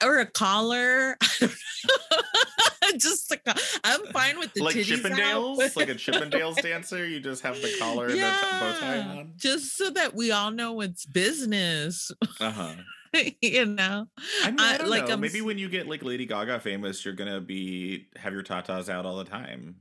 Or 0.03 0.17
a 0.17 0.25
collar. 0.25 1.15
just 2.99 3.29
co- 3.45 3.53
I'm 3.83 4.05
fine 4.07 4.39
with 4.39 4.53
the 4.53 4.63
like 4.63 4.75
out, 4.75 4.83
Chippendales, 4.83 5.57
but- 5.57 5.75
like 5.75 5.89
a 5.89 5.95
Chippendales 5.95 6.61
dancer. 6.61 7.05
You 7.07 7.19
just 7.19 7.41
have 7.43 7.61
the 7.61 7.75
collar 7.79 8.05
and 8.05 8.13
the 8.13 8.17
t- 8.17 8.21
bow 8.21 8.75
tie 8.79 8.99
on. 8.99 9.33
just 9.37 9.75
so 9.77 9.89
that 9.91 10.15
we 10.15 10.31
all 10.31 10.51
know 10.51 10.81
it's 10.81 11.05
business. 11.05 12.11
Uh 12.39 12.51
huh. 12.51 12.73
you 13.41 13.65
know, 13.65 14.07
I 14.43 14.51
mean, 14.51 14.59
I 14.59 14.77
I- 14.81 14.85
like, 14.85 15.07
know. 15.07 15.15
Maybe 15.17 15.41
when 15.41 15.57
you 15.57 15.69
get 15.69 15.87
like 15.87 16.03
Lady 16.03 16.25
Gaga 16.25 16.59
famous, 16.59 17.05
you're 17.05 17.13
gonna 17.13 17.39
be 17.41 18.07
have 18.17 18.33
your 18.33 18.43
tatas 18.43 18.89
out 18.89 19.05
all 19.05 19.17
the 19.17 19.23
time. 19.25 19.75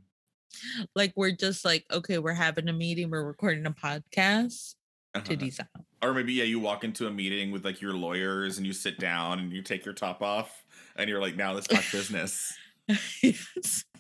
like 0.95 1.13
we're 1.17 1.33
just 1.33 1.65
like, 1.65 1.85
okay, 1.93 2.19
we're 2.19 2.33
having 2.33 2.69
a 2.69 2.73
meeting, 2.73 3.11
we're 3.11 3.25
recording 3.25 3.67
a 3.67 3.73
podcast, 3.73 4.75
Uh-huh. 5.15 5.25
titties 5.25 5.59
out. 5.61 5.67
Or 6.03 6.15
maybe 6.15 6.35
yeah, 6.35 6.45
you 6.45 6.61
walk 6.61 6.85
into 6.85 7.07
a 7.07 7.11
meeting 7.11 7.51
with 7.51 7.65
like 7.65 7.81
your 7.81 7.95
lawyers 7.95 8.59
and 8.59 8.67
you 8.67 8.73
sit 8.73 9.01
down 9.01 9.39
and 9.41 9.53
you 9.53 9.63
take 9.63 9.85
your 9.85 9.95
top 9.95 10.23
off 10.23 10.65
and 10.97 11.09
you're 11.09 11.21
like, 11.21 11.35
now 11.35 11.53
let's 11.55 11.67
talk 11.67 11.83
business. 11.91 12.53
Yes. 13.23 13.85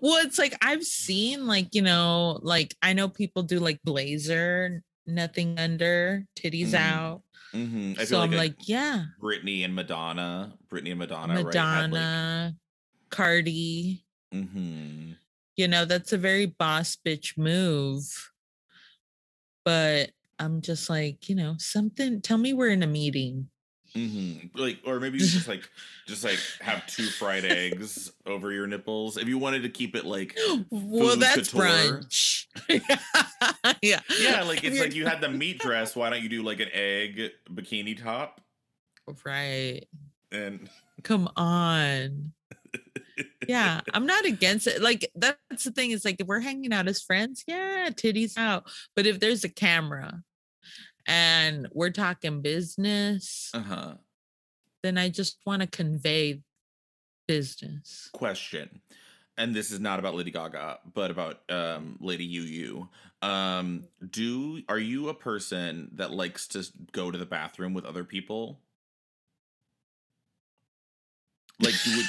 Well, 0.00 0.24
it's 0.24 0.38
like 0.38 0.56
I've 0.62 0.82
seen 0.82 1.46
like, 1.46 1.74
you 1.74 1.82
know, 1.82 2.38
like 2.42 2.74
I 2.80 2.94
know 2.94 3.06
people 3.06 3.42
do 3.42 3.58
like 3.58 3.78
blazer, 3.84 4.82
nothing 5.06 5.58
under, 5.58 6.24
titties 6.40 6.70
Mm. 6.70 6.74
out. 6.78 7.22
hmm 7.52 7.92
I 7.98 8.04
so 8.04 8.06
feel 8.06 8.20
I'm 8.20 8.30
like, 8.30 8.56
like, 8.56 8.68
yeah, 8.68 9.04
Britney 9.20 9.66
and 9.66 9.74
Madonna, 9.74 10.54
Britney 10.72 10.88
and 10.92 10.98
Madonna, 11.00 11.34
Madonna, 11.34 12.54
Cardi, 13.10 14.04
right? 14.32 14.40
Like, 14.40 14.48
hmm 14.48 15.12
you 15.56 15.68
know, 15.68 15.84
that's 15.84 16.12
a 16.14 16.18
very 16.18 16.46
boss 16.46 16.96
bitch 17.04 17.36
move. 17.36 18.30
But 19.64 20.12
I'm 20.38 20.60
just 20.62 20.88
like, 20.88 21.28
you 21.28 21.34
know, 21.34 21.56
something 21.58 22.20
tell 22.22 22.38
me 22.38 22.52
we're 22.52 22.70
in 22.70 22.82
a 22.82 22.86
meeting. 22.86 23.48
Hmm 23.98 24.46
Like, 24.54 24.78
or 24.84 25.00
maybe 25.00 25.18
you 25.18 25.26
just 25.26 25.48
like, 25.48 25.68
just 26.06 26.24
like 26.24 26.38
have 26.60 26.86
two 26.86 27.06
fried 27.06 27.44
eggs 27.44 28.12
over 28.26 28.52
your 28.52 28.66
nipples. 28.66 29.16
If 29.16 29.28
you 29.28 29.38
wanted 29.38 29.62
to 29.62 29.68
keep 29.68 29.96
it 29.96 30.04
like, 30.04 30.36
well, 30.70 31.16
that's 31.16 31.50
couture. 31.50 32.00
brunch. 32.00 32.46
yeah. 33.82 34.00
yeah, 34.20 34.42
like 34.42 34.64
it's 34.64 34.80
like 34.80 34.94
you 34.94 35.06
had 35.06 35.20
the 35.20 35.28
meat 35.28 35.58
dress. 35.58 35.96
Why 35.96 36.10
don't 36.10 36.22
you 36.22 36.28
do 36.28 36.42
like 36.42 36.60
an 36.60 36.68
egg 36.72 37.30
bikini 37.50 38.00
top? 38.00 38.40
Right. 39.24 39.86
And 40.32 40.68
Come 41.02 41.28
on. 41.36 42.32
Yeah, 43.48 43.80
I'm 43.94 44.06
not 44.06 44.26
against 44.26 44.66
it. 44.66 44.82
Like 44.82 45.10
that's 45.14 45.64
the 45.64 45.72
thing 45.72 45.90
is 45.90 46.04
like 46.04 46.16
if 46.20 46.26
we're 46.26 46.38
hanging 46.38 46.72
out 46.72 46.86
as 46.86 47.02
friends, 47.02 47.42
yeah, 47.46 47.88
titties 47.90 48.36
out. 48.36 48.70
But 48.94 49.06
if 49.06 49.18
there's 49.18 49.42
a 49.42 49.48
camera 49.48 50.22
and 51.08 51.66
we're 51.72 51.90
talking 51.90 52.40
business, 52.42 53.50
uh 53.54 53.60
huh. 53.60 53.94
then 54.82 54.96
I 54.96 55.08
just 55.08 55.38
want 55.44 55.62
to 55.62 55.66
convey 55.66 56.42
business. 57.26 58.08
question 58.12 58.80
and 59.36 59.54
this 59.54 59.70
is 59.70 59.80
not 59.80 59.98
about 59.98 60.14
lady 60.14 60.30
gaga 60.30 60.78
but 60.94 61.10
about 61.10 61.40
um 61.50 61.96
lady 62.00 62.24
yu 62.24 62.42
yu 62.42 62.88
um 63.22 63.84
do 64.10 64.62
are 64.68 64.78
you 64.78 65.08
a 65.08 65.14
person 65.14 65.90
that 65.94 66.10
likes 66.10 66.48
to 66.48 66.66
go 66.92 67.10
to 67.10 67.18
the 67.18 67.26
bathroom 67.26 67.72
with 67.72 67.84
other 67.84 68.02
people 68.02 68.60
like 71.60 71.74
do 71.84 71.90
it, 71.90 72.06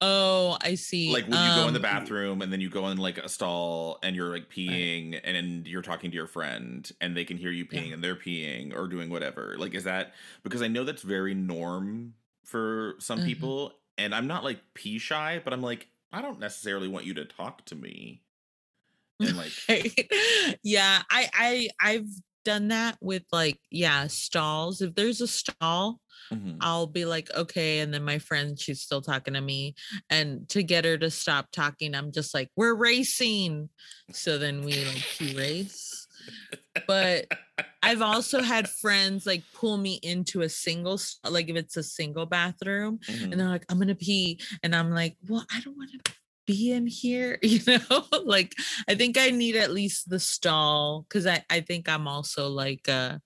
Oh, 0.00 0.58
I 0.60 0.74
see. 0.74 1.14
like 1.14 1.26
when 1.26 1.42
you 1.42 1.50
go 1.52 1.66
in 1.66 1.74
the 1.74 1.80
Um, 1.80 1.80
bathroom 1.80 2.42
and 2.42 2.52
then 2.52 2.60
you 2.60 2.70
go 2.70 2.86
in 2.88 2.96
like 2.96 3.18
a 3.18 3.28
stall 3.28 3.98
and 4.04 4.14
you're 4.14 4.28
like 4.30 4.48
peeing 4.48 5.20
and 5.24 5.66
you're 5.66 5.82
talking 5.82 6.10
to 6.12 6.16
your 6.16 6.28
friend 6.28 6.90
and 7.00 7.16
they 7.16 7.24
can 7.24 7.36
hear 7.36 7.50
you 7.50 7.66
Yeah. 7.70 7.82
peeing 7.82 7.92
and 7.92 8.04
they're 8.04 8.14
peeing 8.14 8.72
or 8.74 8.86
doing 8.86 9.10
whatever 9.10 9.56
like 9.58 9.74
is 9.74 9.82
that 9.82 10.14
because 10.44 10.62
i 10.62 10.68
know 10.68 10.84
that's 10.84 11.02
very 11.02 11.34
norm 11.34 12.14
for 12.44 12.94
some 13.00 13.20
Mhm. 13.20 13.52
people 13.60 13.80
and 13.98 14.14
i'm 14.14 14.28
not 14.28 14.44
like 14.44 14.60
pee 14.74 14.96
shy 14.98 15.40
but 15.42 15.52
i'm 15.52 15.60
like 15.62 15.88
i 16.12 16.22
don't 16.22 16.38
necessarily 16.38 16.86
want 16.86 17.04
you 17.04 17.14
to 17.14 17.24
talk 17.24 17.64
to 17.64 17.74
me 17.74 18.22
and 19.22 19.36
like 19.36 19.64
yeah, 20.62 21.02
I 21.10 21.28
I 21.32 21.68
I've 21.80 22.08
done 22.44 22.68
that 22.68 22.96
with 23.00 23.24
like 23.32 23.58
yeah, 23.70 24.06
stalls. 24.06 24.80
If 24.82 24.94
there's 24.94 25.20
a 25.20 25.26
stall, 25.28 26.00
mhm. 26.32 26.58
I'll 26.60 26.86
be 26.86 27.04
like, 27.04 27.32
okay. 27.34 27.80
And 27.80 27.92
then 27.92 28.04
my 28.04 28.18
friend, 28.18 28.58
she's 28.58 28.80
still 28.82 29.00
talking 29.02 29.34
to 29.34 29.40
me. 29.40 29.74
And 30.10 30.48
to 30.50 30.62
get 30.62 30.84
her 30.84 30.96
to 30.98 31.10
stop 31.10 31.50
talking, 31.52 31.94
I'm 31.94 32.12
just 32.12 32.34
like, 32.34 32.50
we're 32.56 32.74
racing. 32.74 33.68
So 34.12 34.38
then 34.38 34.62
we 34.62 34.84
like 34.84 35.04
pee 35.18 35.36
race. 35.36 36.06
But 36.86 37.26
I've 37.82 38.02
also 38.02 38.40
had 38.42 38.68
friends 38.68 39.26
like 39.26 39.42
pull 39.54 39.76
me 39.76 39.98
into 40.02 40.42
a 40.42 40.48
single, 40.48 41.00
like 41.28 41.48
if 41.48 41.56
it's 41.56 41.76
a 41.76 41.82
single 41.82 42.26
bathroom, 42.26 42.98
Mhm. 43.06 43.32
and 43.32 43.40
they're 43.40 43.48
like, 43.48 43.64
I'm 43.68 43.78
gonna 43.78 43.94
pee. 43.94 44.38
And 44.62 44.74
I'm 44.74 44.90
like, 44.90 45.16
well, 45.28 45.44
I 45.52 45.60
don't 45.60 45.76
want 45.76 45.90
to 45.92 46.12
be 46.46 46.72
in 46.72 46.86
here, 46.86 47.38
you 47.42 47.60
know? 47.66 48.04
like 48.24 48.54
I 48.88 48.94
think 48.94 49.18
I 49.18 49.30
need 49.30 49.56
at 49.56 49.72
least 49.72 50.08
the 50.08 50.20
stall 50.20 51.04
because 51.08 51.26
I, 51.26 51.44
I 51.50 51.60
think 51.60 51.88
I'm 51.88 52.08
also 52.08 52.48
like 52.48 52.88
uh 52.88 53.18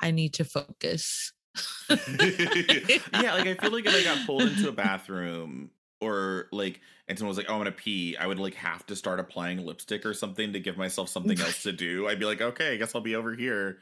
I 0.00 0.10
need 0.10 0.34
to 0.34 0.44
focus. 0.44 1.32
yeah, 1.88 3.34
like 3.34 3.46
I 3.46 3.54
feel 3.54 3.72
like 3.72 3.86
if 3.86 3.94
I 3.94 4.04
got 4.04 4.26
pulled 4.26 4.42
into 4.42 4.68
a 4.68 4.72
bathroom 4.72 5.70
or 6.00 6.48
like 6.52 6.80
and 7.08 7.18
someone 7.18 7.30
was 7.30 7.38
like, 7.38 7.46
"Oh, 7.48 7.54
I'm 7.54 7.60
gonna 7.60 7.72
pee," 7.72 8.16
I 8.16 8.26
would 8.26 8.38
like 8.38 8.54
have 8.54 8.84
to 8.86 8.96
start 8.96 9.20
applying 9.20 9.64
lipstick 9.64 10.04
or 10.04 10.12
something 10.12 10.52
to 10.52 10.60
give 10.60 10.76
myself 10.76 11.08
something 11.08 11.40
else 11.40 11.62
to 11.62 11.72
do. 11.72 12.08
I'd 12.08 12.18
be 12.18 12.26
like, 12.26 12.40
"Okay, 12.40 12.72
I 12.72 12.76
guess 12.76 12.94
I'll 12.94 13.00
be 13.00 13.14
over 13.14 13.34
here 13.34 13.78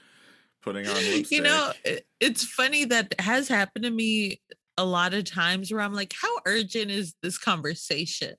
putting 0.63 0.87
on 0.87 0.95
lipstick." 0.95 1.31
you 1.31 1.43
know, 1.43 1.73
it's 2.21 2.45
funny 2.45 2.85
that 2.85 3.19
has 3.19 3.49
happened 3.49 3.85
to 3.85 3.91
me 3.91 4.41
a 4.77 4.85
lot 4.85 5.15
of 5.15 5.25
times 5.25 5.73
where 5.73 5.81
I'm 5.81 5.95
like, 5.95 6.13
how 6.21 6.37
urgent 6.47 6.91
is 6.91 7.15
this 7.23 7.39
conversation? 7.39 8.35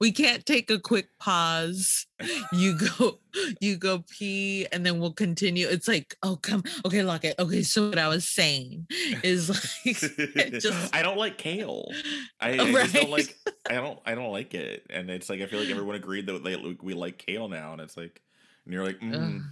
We 0.00 0.12
can't 0.12 0.44
take 0.44 0.70
a 0.70 0.78
quick 0.78 1.08
pause. 1.18 2.06
You 2.52 2.76
go, 2.76 3.20
you 3.60 3.76
go 3.76 4.04
pee, 4.10 4.66
and 4.72 4.84
then 4.84 4.98
we'll 4.98 5.12
continue. 5.12 5.68
It's 5.68 5.86
like, 5.86 6.16
oh, 6.24 6.34
come, 6.34 6.64
okay, 6.84 7.02
lock 7.04 7.24
it. 7.24 7.36
Okay, 7.38 7.62
so 7.62 7.90
what 7.90 7.98
I 7.98 8.08
was 8.08 8.28
saying 8.28 8.86
is 9.22 9.48
like, 9.48 9.96
just 10.60 10.94
I 10.94 11.02
don't 11.02 11.18
like 11.18 11.38
kale. 11.38 11.92
I, 12.40 12.52
I 12.52 12.72
just 12.72 12.94
don't 12.94 13.10
like. 13.10 13.36
I 13.70 13.74
don't. 13.74 14.00
I 14.04 14.16
don't 14.16 14.32
like 14.32 14.54
it, 14.54 14.86
and 14.90 15.10
it's 15.10 15.28
like 15.28 15.40
I 15.40 15.46
feel 15.46 15.60
like 15.60 15.68
everyone 15.68 15.94
agreed 15.94 16.26
that 16.26 16.42
they 16.42 16.56
we 16.82 16.94
like 16.94 17.18
kale 17.18 17.48
now, 17.48 17.72
and 17.72 17.80
it's 17.80 17.96
like, 17.96 18.20
and 18.64 18.74
you're 18.74 18.84
like, 18.84 18.98
mm, 18.98 19.44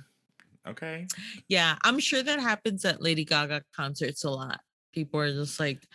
okay. 0.67 1.07
Yeah, 1.49 1.77
I'm 1.85 2.01
sure 2.01 2.23
that 2.23 2.41
happens 2.41 2.85
at 2.85 3.01
Lady 3.01 3.25
Gaga 3.25 3.63
concerts 3.77 4.25
a 4.25 4.31
lot. 4.31 4.61
People 4.93 5.21
are 5.21 5.33
just 5.33 5.61
like, 5.61 5.87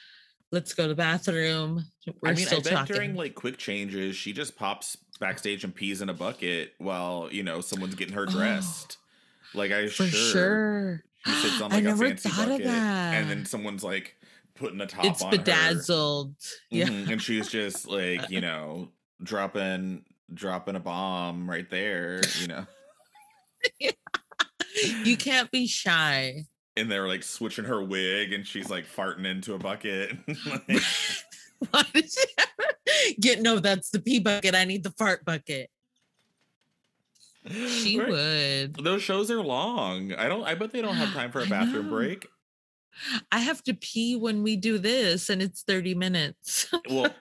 let's 0.51 0.73
go 0.73 0.83
to 0.83 0.89
the 0.89 0.95
bathroom. 0.95 1.85
We're 2.21 2.29
I 2.29 2.33
mean, 2.33 2.43
I 2.43 2.47
still 2.47 2.61
bet 2.61 2.73
talking. 2.73 2.95
during 2.95 3.15
like 3.15 3.35
quick 3.35 3.57
changes, 3.57 4.15
she 4.15 4.33
just 4.33 4.55
pops 4.55 4.97
backstage 5.19 5.63
and 5.63 5.73
pees 5.73 6.01
in 6.01 6.09
a 6.09 6.13
bucket 6.13 6.73
while 6.79 7.29
you 7.31 7.43
know 7.43 7.61
someone's 7.61 7.95
getting 7.95 8.13
her 8.15 8.25
Oh, 8.27 8.31
dressed. 8.31 8.97
like 9.53 9.71
I 9.71 9.87
For 9.87 10.05
sure, 10.05 10.31
sure. 10.31 11.03
she 11.25 11.31
sits 11.49 11.61
on 11.61 11.71
I 11.71 11.75
like 11.75 11.83
a 11.83 11.87
never 11.87 12.07
fancy 12.07 12.29
thought 12.29 12.47
of 12.49 12.57
bucket, 12.59 12.67
and 12.67 13.29
then 13.29 13.45
someone's 13.45 13.83
like 13.83 14.15
putting 14.55 14.81
a 14.81 14.87
top 14.87 15.05
It's 15.05 15.21
on 15.21 15.31
her. 15.31 15.37
bedazzled. 15.37 16.35
Yeah. 16.69 16.85
Mhm, 16.87 17.11
and 17.13 17.21
she's 17.21 17.47
just 17.49 17.87
like 17.87 18.29
you 18.29 18.41
know 18.47 18.89
dropping 19.23 20.03
dropping 20.33 20.75
a 20.75 20.79
bomb 20.79 21.49
right 21.49 21.69
there, 21.69 22.21
you 22.39 22.47
know. 22.47 22.65
you 25.03 25.17
can't 25.17 25.51
be 25.51 25.67
shy. 25.67 26.45
And 26.77 26.89
they're 26.89 27.07
like 27.07 27.23
switching 27.23 27.65
her 27.65 27.83
wig, 27.83 28.31
and 28.33 28.47
she's 28.47 28.69
like 28.69 28.85
farting 28.85 29.25
into 29.25 29.53
a 29.53 29.57
bucket. 29.57 30.17
Like, 30.45 30.81
Why 31.69 31.83
did 31.93 32.11
she 32.11 32.25
ever 32.37 32.71
get 33.19 33.41
no? 33.41 33.59
That's 33.59 33.89
the 33.89 33.99
pee 33.99 34.19
bucket. 34.19 34.55
I 34.55 34.65
need 34.65 34.83
the 34.83 34.91
fart 34.91 35.25
bucket. 35.25 35.69
She 37.49 37.99
right? 37.99 38.09
would. 38.09 38.75
Those 38.83 39.01
shows 39.01 39.29
are 39.31 39.41
long. 39.41 40.13
I 40.13 40.27
don't. 40.27 40.43
I 40.43 40.55
bet 40.55 40.71
they 40.71 40.81
don't 40.81 40.95
have 40.95 41.13
time 41.13 41.31
for 41.31 41.41
a 41.41 41.45
bathroom 41.45 41.89
break. 41.89 42.27
I 43.31 43.39
have 43.39 43.63
to 43.63 43.73
pee 43.73 44.15
when 44.15 44.43
we 44.43 44.55
do 44.55 44.77
this, 44.77 45.29
and 45.29 45.41
it's 45.41 45.63
30 45.63 45.95
minutes. 45.95 46.67
Well, 46.89 47.13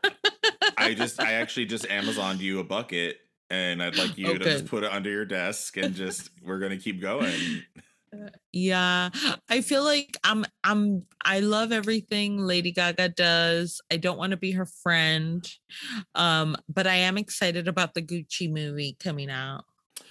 I 0.76 0.94
just 0.94 1.20
I 1.20 1.32
actually 1.34 1.66
just 1.66 1.84
Amazoned 1.88 2.40
you 2.40 2.60
a 2.60 2.64
bucket 2.64 3.18
and 3.50 3.82
I'd 3.82 3.96
like 3.96 4.16
you 4.16 4.28
Oh, 4.28 4.38
to 4.38 4.44
just 4.44 4.66
put 4.66 4.84
it 4.84 4.92
under 4.92 5.10
your 5.10 5.24
desk 5.24 5.76
and 5.76 5.94
just 5.94 6.30
we're 6.42 6.58
gonna 6.58 6.78
keep 6.78 7.00
going. 7.00 7.62
Yeah, 8.52 9.10
I 9.48 9.60
feel 9.60 9.84
like 9.84 10.16
I'm 10.24 10.44
I'm 10.64 11.04
I 11.24 11.40
love 11.40 11.72
everything 11.72 12.38
Lady 12.38 12.72
Gaga 12.72 13.10
does. 13.10 13.80
I 13.90 13.96
don't 13.96 14.18
want 14.18 14.32
to 14.32 14.36
be 14.36 14.52
her 14.52 14.66
friend. 14.66 15.48
Um, 16.14 16.56
but 16.68 16.86
I 16.86 16.96
am 16.96 17.16
excited 17.16 17.68
about 17.68 17.94
the 17.94 18.02
Gucci 18.02 18.52
movie 18.52 18.96
coming 18.98 19.30
out. 19.30 19.64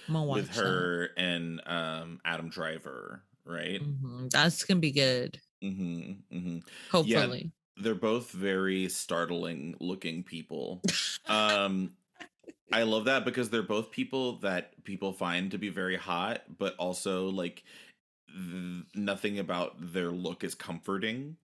I'm 0.08 0.14
gonna 0.14 0.26
watch 0.26 0.36
with 0.40 0.56
her 0.56 1.10
and 1.16 1.60
um 1.66 2.20
Adam 2.24 2.48
Driver, 2.48 3.22
right? 3.44 3.80
that. 3.80 4.06
Mhm, 4.06 4.30
That's 4.30 4.64
gonna 4.64 4.80
be 4.80 4.92
good. 4.92 5.38
Mm-hmm. 5.62 6.36
Mm-hmm. 6.36 6.58
Hopefully. 6.90 7.52
They're 7.76 7.94
both 7.94 8.30
very 8.30 8.88
startling 8.88 9.76
looking 9.80 10.22
people. 10.22 10.82
Um 11.28 11.92
I 12.72 12.84
love 12.84 13.04
that 13.06 13.24
because 13.24 13.50
they're 13.50 13.62
both 13.62 13.90
people 13.90 14.38
that 14.38 14.82
people 14.84 15.12
find 15.12 15.50
to 15.50 15.58
be 15.58 15.68
very 15.68 15.96
hot, 15.96 16.42
but 16.58 16.74
also 16.76 17.28
like 17.28 17.64
th- 18.34 18.84
nothing 18.94 19.38
about 19.38 19.74
their 19.92 20.10
look 20.10 20.44
is 20.44 20.54
comforting. 20.54 21.36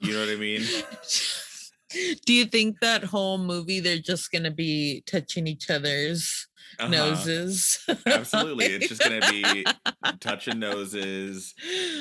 You 0.00 0.14
know 0.14 0.20
what 0.20 0.28
I 0.30 0.36
mean? 0.36 0.62
Do 2.24 2.32
you 2.32 2.44
think 2.44 2.78
that 2.80 3.02
whole 3.02 3.36
movie 3.38 3.80
they're 3.80 3.98
just 3.98 4.30
gonna 4.30 4.50
be 4.52 5.02
touching 5.06 5.46
each 5.46 5.68
other's 5.70 6.46
Uh-huh. 6.78 6.88
noses? 6.90 7.84
Absolutely. 8.06 8.66
It's 8.66 8.88
just 8.88 9.02
gonna 9.02 9.28
be 9.28 9.66
touching 10.20 10.58
noses, 10.60 11.54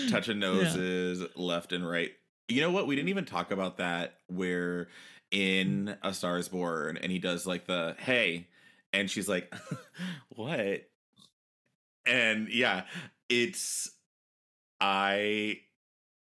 touching 0.10 0.38
Yeah. 0.42 0.52
noses 0.52 1.24
left 1.36 1.74
and 1.74 1.88
right. 1.88 2.12
You 2.48 2.62
know 2.62 2.72
what? 2.72 2.88
We 2.88 2.96
didn't 2.96 3.10
even 3.10 3.26
talk 3.26 3.52
about 3.52 3.78
that 3.78 4.16
where 4.28 4.90
in 5.32 5.96
A 6.04 6.14
Star 6.14 6.38
is 6.38 6.50
Born 6.50 6.98
and 6.98 7.12
he 7.12 7.20
does 7.20 7.46
like 7.48 7.66
the 7.66 7.96
hey 8.00 8.48
and 8.94 9.10
she's 9.10 9.28
like 9.28 9.54
what? 10.30 10.84
And 12.06 12.48
yeah, 12.50 12.84
it's 13.28 13.92
I 14.82 15.60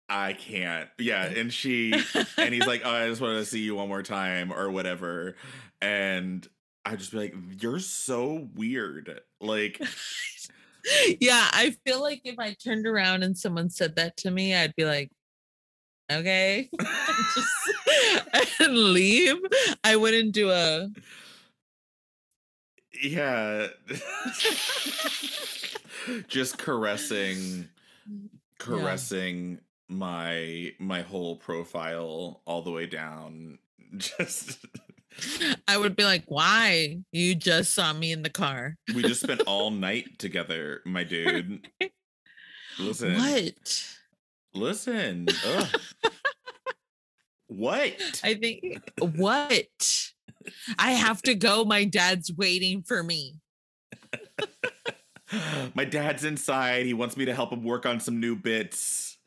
I 0.09 0.33
can't. 0.33 0.89
Yeah, 0.99 1.25
and 1.25 1.51
she 1.51 1.93
and 2.37 2.53
he's 2.53 2.67
like, 2.67 2.81
"Oh, 2.85 2.91
I 2.91 3.07
just 3.07 3.21
want 3.21 3.39
to 3.39 3.45
see 3.45 3.61
you 3.61 3.75
one 3.75 3.87
more 3.87 4.03
time 4.03 4.51
or 4.51 4.69
whatever." 4.69 5.35
And 5.81 6.47
I 6.85 6.95
just 6.95 7.11
be 7.11 7.17
like, 7.17 7.35
"You're 7.59 7.79
so 7.79 8.49
weird." 8.55 9.21
Like 9.41 9.81
yeah, 11.19 11.49
I 11.51 11.75
feel 11.85 12.01
like 12.01 12.21
if 12.25 12.39
I 12.39 12.53
turned 12.53 12.85
around 12.85 13.23
and 13.23 13.37
someone 13.37 13.69
said 13.69 13.95
that 13.95 14.17
to 14.17 14.31
me, 14.31 14.55
I'd 14.55 14.75
be 14.75 14.85
like, 14.85 15.11
okay, 16.11 16.69
just 16.79 18.59
and 18.59 18.77
leave. 18.77 19.37
I 19.83 19.95
wouldn't 19.95 20.33
do 20.33 20.51
a 20.51 20.89
yeah. 23.01 23.67
just 26.27 26.57
caressing 26.57 27.69
caressing 28.63 29.59
my 29.89 30.71
my 30.79 31.01
whole 31.01 31.35
profile 31.35 32.41
all 32.45 32.61
the 32.61 32.71
way 32.71 32.85
down. 32.85 33.59
Just 33.97 34.57
I 35.67 35.77
would 35.77 35.95
be 35.95 36.03
like, 36.03 36.23
why? 36.27 36.97
You 37.11 37.35
just 37.35 37.75
saw 37.75 37.93
me 37.93 38.11
in 38.11 38.23
the 38.23 38.31
car. 38.31 38.77
we 38.95 39.03
just 39.03 39.21
spent 39.21 39.41
all 39.41 39.69
night 39.69 40.17
together, 40.17 40.81
my 40.85 41.03
dude. 41.03 41.67
Listen. 42.79 43.15
What? 43.15 43.87
Listen. 44.55 45.27
What? 47.47 48.21
I 48.23 48.33
think 48.33 48.81
what? 48.99 50.11
I 50.79 50.91
have 50.91 51.21
to 51.23 51.35
go. 51.35 51.63
My 51.65 51.83
dad's 51.83 52.33
waiting 52.33 52.81
for 52.81 53.03
me. 53.03 53.35
My 55.73 55.85
dad's 55.85 56.23
inside. 56.23 56.85
He 56.85 56.93
wants 56.93 57.17
me 57.17 57.25
to 57.25 57.33
help 57.33 57.51
him 57.51 57.63
work 57.63 57.85
on 57.85 57.99
some 57.99 58.19
new 58.19 58.35
bits. 58.35 59.17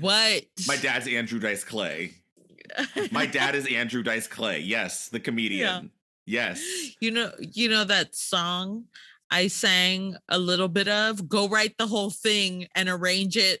What? 0.00 0.44
My 0.66 0.76
dad's 0.76 1.06
Andrew 1.06 1.38
Dice 1.38 1.64
Clay. 1.64 2.14
My 3.10 3.26
dad 3.26 3.54
is 3.54 3.66
Andrew 3.66 4.02
Dice 4.02 4.26
Clay. 4.26 4.60
Yes, 4.60 5.08
the 5.08 5.20
comedian. 5.20 5.90
Yes. 6.24 6.62
You 7.00 7.10
know, 7.10 7.32
you 7.38 7.68
know 7.68 7.84
that 7.84 8.14
song 8.14 8.84
I 9.30 9.48
sang 9.48 10.16
a 10.28 10.38
little 10.38 10.68
bit 10.68 10.88
of? 10.88 11.28
Go 11.28 11.48
write 11.48 11.76
the 11.78 11.86
whole 11.86 12.10
thing 12.10 12.68
and 12.74 12.88
arrange 12.88 13.36
it 13.36 13.60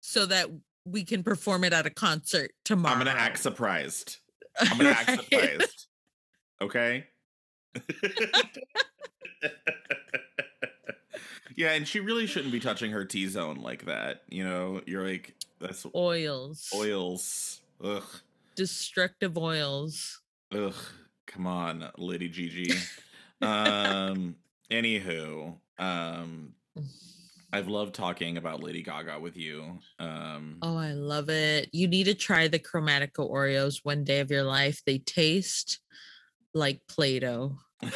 so 0.00 0.26
that 0.26 0.48
we 0.84 1.04
can 1.04 1.22
perform 1.22 1.64
it 1.64 1.72
at 1.72 1.86
a 1.86 1.90
concert 1.90 2.52
tomorrow. 2.64 2.94
I'm 2.94 2.98
gonna 2.98 3.10
act 3.10 3.38
surprised. 3.38 4.16
I'm 4.60 4.78
gonna 4.78 4.90
act 4.90 5.24
surprised. 5.30 5.86
Okay. 6.60 7.04
yeah, 11.58 11.72
and 11.72 11.88
she 11.88 11.98
really 11.98 12.28
shouldn't 12.28 12.52
be 12.52 12.60
touching 12.60 12.92
her 12.92 13.04
T 13.04 13.26
zone 13.26 13.56
like 13.56 13.86
that. 13.86 14.22
You 14.28 14.44
know, 14.44 14.80
you're 14.86 15.04
like 15.04 15.34
that's 15.60 15.84
Oils. 15.92 16.70
oils. 16.72 17.60
Ugh. 17.82 18.04
Destructive 18.54 19.36
oils. 19.36 20.20
Ugh. 20.54 20.72
Come 21.26 21.48
on, 21.48 21.90
Lady 21.98 22.28
Gigi. 22.28 22.72
um. 23.42 24.36
Anywho, 24.70 25.56
um, 25.80 26.52
I've 27.52 27.66
loved 27.66 27.92
talking 27.92 28.36
about 28.36 28.62
Lady 28.62 28.84
Gaga 28.84 29.18
with 29.18 29.36
you. 29.36 29.80
Um. 29.98 30.58
Oh, 30.62 30.76
I 30.76 30.92
love 30.92 31.28
it. 31.28 31.70
You 31.72 31.88
need 31.88 32.04
to 32.04 32.14
try 32.14 32.46
the 32.46 32.60
Chromatica 32.60 33.28
Oreos 33.28 33.80
one 33.82 34.04
day 34.04 34.20
of 34.20 34.30
your 34.30 34.44
life. 34.44 34.82
They 34.86 34.98
taste 34.98 35.80
like 36.54 36.82
Play 36.86 37.18
Doh. 37.18 37.56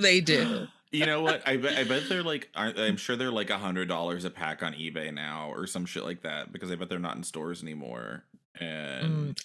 They 0.00 0.22
do. 0.22 0.66
You 0.92 1.06
know 1.06 1.22
what? 1.22 1.46
I 1.46 1.56
bet 1.56 1.78
I 1.78 1.84
bet 1.84 2.08
they're 2.08 2.22
like 2.22 2.48
I'm 2.54 2.96
sure 2.96 3.16
they're 3.16 3.30
like 3.30 3.50
a 3.50 3.58
hundred 3.58 3.88
dollars 3.88 4.24
a 4.24 4.30
pack 4.30 4.62
on 4.62 4.72
eBay 4.72 5.14
now 5.14 5.50
or 5.52 5.66
some 5.66 5.86
shit 5.86 6.04
like 6.04 6.22
that 6.22 6.52
because 6.52 6.70
I 6.70 6.74
bet 6.74 6.88
they're 6.88 6.98
not 6.98 7.16
in 7.16 7.22
stores 7.22 7.62
anymore. 7.62 8.24
And 8.58 9.36
mm. 9.36 9.44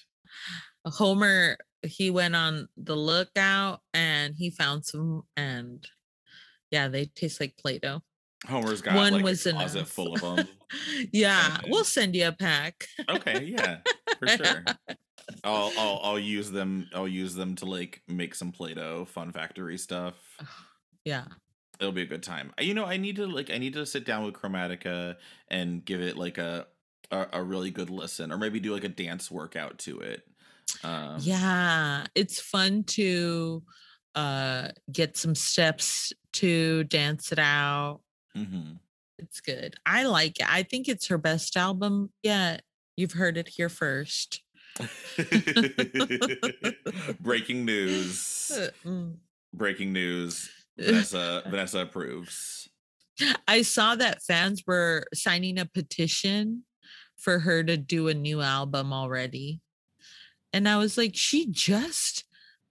Homer, 0.85 1.57
he 1.83 2.09
went 2.09 2.35
on 2.35 2.67
the 2.77 2.95
lookout 2.95 3.81
and 3.93 4.35
he 4.37 4.49
found 4.49 4.85
some, 4.85 5.23
and 5.37 5.85
yeah, 6.71 6.87
they 6.87 7.05
taste 7.05 7.39
like 7.39 7.57
Play 7.57 7.79
Doh. 7.79 8.01
Homer's 8.47 8.81
got 8.81 8.95
One 8.95 9.13
like 9.13 9.23
was 9.23 9.45
a 9.45 9.53
closet 9.53 9.79
enough. 9.79 9.89
full 9.89 10.13
of 10.13 10.21
them. 10.21 10.47
yeah, 11.11 11.57
we'll 11.67 11.83
send 11.83 12.15
you 12.15 12.27
a 12.27 12.31
pack. 12.31 12.85
okay, 13.09 13.43
yeah, 13.43 13.77
for 14.19 14.27
sure. 14.27 14.63
I'll 15.43 15.71
I'll 15.77 15.99
I'll 16.03 16.19
use 16.19 16.51
them. 16.51 16.87
I'll 16.93 17.07
use 17.07 17.33
them 17.33 17.55
to 17.55 17.65
like 17.65 18.01
make 18.07 18.35
some 18.35 18.51
Play-Doh 18.51 19.05
Fun 19.05 19.31
Factory 19.31 19.77
stuff. 19.77 20.15
Yeah. 21.05 21.25
It'll 21.79 21.91
be 21.91 22.01
a 22.03 22.05
good 22.07 22.23
time. 22.23 22.53
You 22.59 22.73
know, 22.73 22.85
I 22.85 22.97
need 22.97 23.15
to 23.17 23.27
like 23.27 23.49
I 23.49 23.57
need 23.57 23.73
to 23.73 23.85
sit 23.85 24.05
down 24.05 24.23
with 24.25 24.33
Chromatica 24.35 25.15
and 25.49 25.83
give 25.85 26.01
it 26.01 26.17
like 26.17 26.37
a 26.37 26.67
a, 27.11 27.27
a 27.33 27.43
really 27.43 27.69
good 27.71 27.89
listen, 27.89 28.31
or 28.31 28.37
maybe 28.37 28.59
do 28.59 28.73
like 28.73 28.83
a 28.83 28.89
dance 28.89 29.29
workout 29.29 29.77
to 29.79 29.99
it. 29.99 30.23
Um, 30.83 31.17
Yeah, 31.19 32.05
it's 32.15 32.39
fun 32.39 32.83
to 32.85 33.63
uh 34.15 34.69
get 34.91 35.17
some 35.17 35.35
steps 35.35 36.13
to 36.33 36.85
dance 36.85 37.31
it 37.31 37.39
out. 37.39 38.01
mhm. 38.35 38.79
It's 39.19 39.39
good. 39.41 39.75
I 39.85 40.03
like 40.03 40.39
it. 40.39 40.51
I 40.51 40.63
think 40.63 40.87
it's 40.89 41.07
her 41.07 41.17
best 41.17 41.55
album 41.57 42.11
yet. 42.23 42.63
You've 42.97 43.13
heard 43.13 43.37
it 43.37 43.47
here 43.49 43.69
first. 43.69 44.41
Breaking 47.19 47.65
news. 47.65 48.51
Mm. 48.85 49.17
Breaking 49.53 49.93
news. 49.93 50.49
Vanessa 50.77 51.43
Vanessa 51.47 51.79
approves. 51.79 52.69
I 53.47 53.61
saw 53.61 53.95
that 53.95 54.23
fans 54.23 54.63
were 54.67 55.05
signing 55.13 55.57
a 55.57 55.65
petition 55.65 56.63
for 57.17 57.39
her 57.39 57.63
to 57.63 57.77
do 57.77 58.07
a 58.07 58.13
new 58.13 58.41
album 58.41 58.91
already. 58.91 59.61
And 60.51 60.67
I 60.67 60.77
was 60.77 60.97
like, 60.97 61.15
she 61.15 61.47
just 61.49 62.25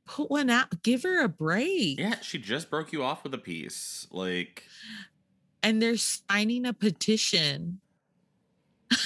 put 0.06 0.30
one 0.30 0.50
out. 0.50 0.82
Give 0.82 1.02
her 1.02 1.22
a 1.22 1.28
break. 1.28 1.98
Yeah, 1.98 2.20
she 2.20 2.38
just 2.38 2.70
broke 2.70 2.92
you 2.92 3.02
off 3.02 3.24
with 3.24 3.34
a 3.34 3.38
piece. 3.38 4.06
Like 4.10 4.64
And 5.62 5.80
they're 5.82 5.96
signing 5.96 6.66
a 6.66 6.72
petition. 6.72 7.80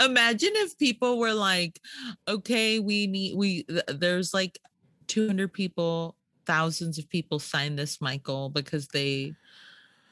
Imagine 0.00 0.50
if 0.54 0.78
people 0.78 1.18
were 1.18 1.34
like, 1.34 1.80
okay, 2.26 2.80
we 2.80 3.06
need, 3.06 3.36
we, 3.36 3.66
there's 3.88 4.34
like 4.34 4.58
200 5.06 5.52
people, 5.52 6.16
thousands 6.48 6.98
of 6.98 7.08
people 7.08 7.38
sign 7.38 7.76
this, 7.76 8.00
Michael, 8.00 8.48
because 8.48 8.88
they, 8.88 9.34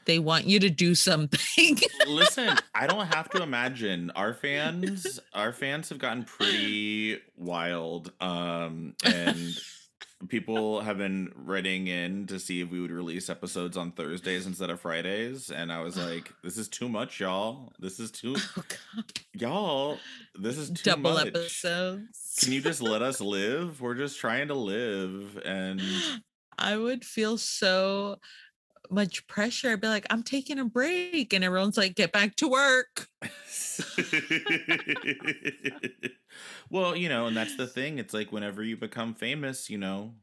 they 0.05 0.21
want 0.21 0.45
you 0.45 0.61
to 0.61 0.71
do 0.71 0.95
something. 0.95 1.79
listen, 2.07 2.57
I 2.75 2.87
don't 2.87 3.13
have 3.13 3.29
to 3.31 3.43
imagine. 3.43 4.13
Our 4.15 4.35
fans 4.35 5.19
our 5.35 5.53
fans 5.53 5.89
have 5.89 5.99
gotten 5.99 6.23
pretty 6.23 7.21
wild. 7.37 8.13
Um 8.21 8.95
and 9.05 9.59
people 10.29 10.81
have 10.81 10.97
been 10.99 11.31
writing 11.35 11.89
in 11.89 12.27
to 12.27 12.39
see 12.39 12.61
if 12.61 12.71
we 12.71 12.81
would 12.81 12.91
release 12.91 13.29
episodes 13.29 13.77
on 13.77 13.93
Thursdays 13.93 14.47
instead 14.47 14.71
of 14.71 14.81
Fridays. 14.81 15.51
And 15.51 15.73
I 15.73 15.81
was 15.83 15.97
like, 16.09 16.33
this 16.43 16.57
is 16.57 16.69
too 16.69 16.89
much, 16.89 17.21
y'all. 17.21 17.73
This 17.79 17.99
is 17.99 18.11
too 18.11 18.37
Oh, 18.57 18.63
y'all. 19.35 19.99
This 20.39 20.57
is 20.57 20.71
too 20.71 20.91
double 20.91 21.15
much. 21.15 21.27
episodes. 21.29 22.37
Can 22.39 22.53
you 22.53 22.61
just 22.61 22.81
let 22.83 23.03
us 23.03 23.21
live? 23.21 23.81
We're 23.81 23.95
just 23.95 24.21
trying 24.21 24.49
to 24.49 24.55
live. 24.55 25.41
And 25.45 25.81
I 26.59 26.77
would 26.77 27.05
feel 27.05 27.39
so 27.39 28.19
much 28.91 29.27
pressure. 29.29 29.71
I'd 29.73 29.81
be 29.83 29.89
like, 29.89 30.07
I'm 30.11 30.23
taking 30.23 30.59
a 30.59 30.67
break. 30.67 31.33
And 31.33 31.45
everyone's 31.45 31.79
like, 31.79 31.97
get 31.97 32.13
back 32.13 32.37
to 32.37 32.49
work. 32.49 33.09
well, 36.71 36.97
you 36.97 37.09
know, 37.09 37.27
and 37.27 37.37
that's 37.37 37.55
the 37.55 37.67
thing. 37.67 37.99
It's 37.99 38.15
like 38.15 38.33
whenever 38.33 38.63
you 38.63 38.77
become 38.77 39.15
famous, 39.15 39.71
you 39.71 39.79
know, 39.79 40.15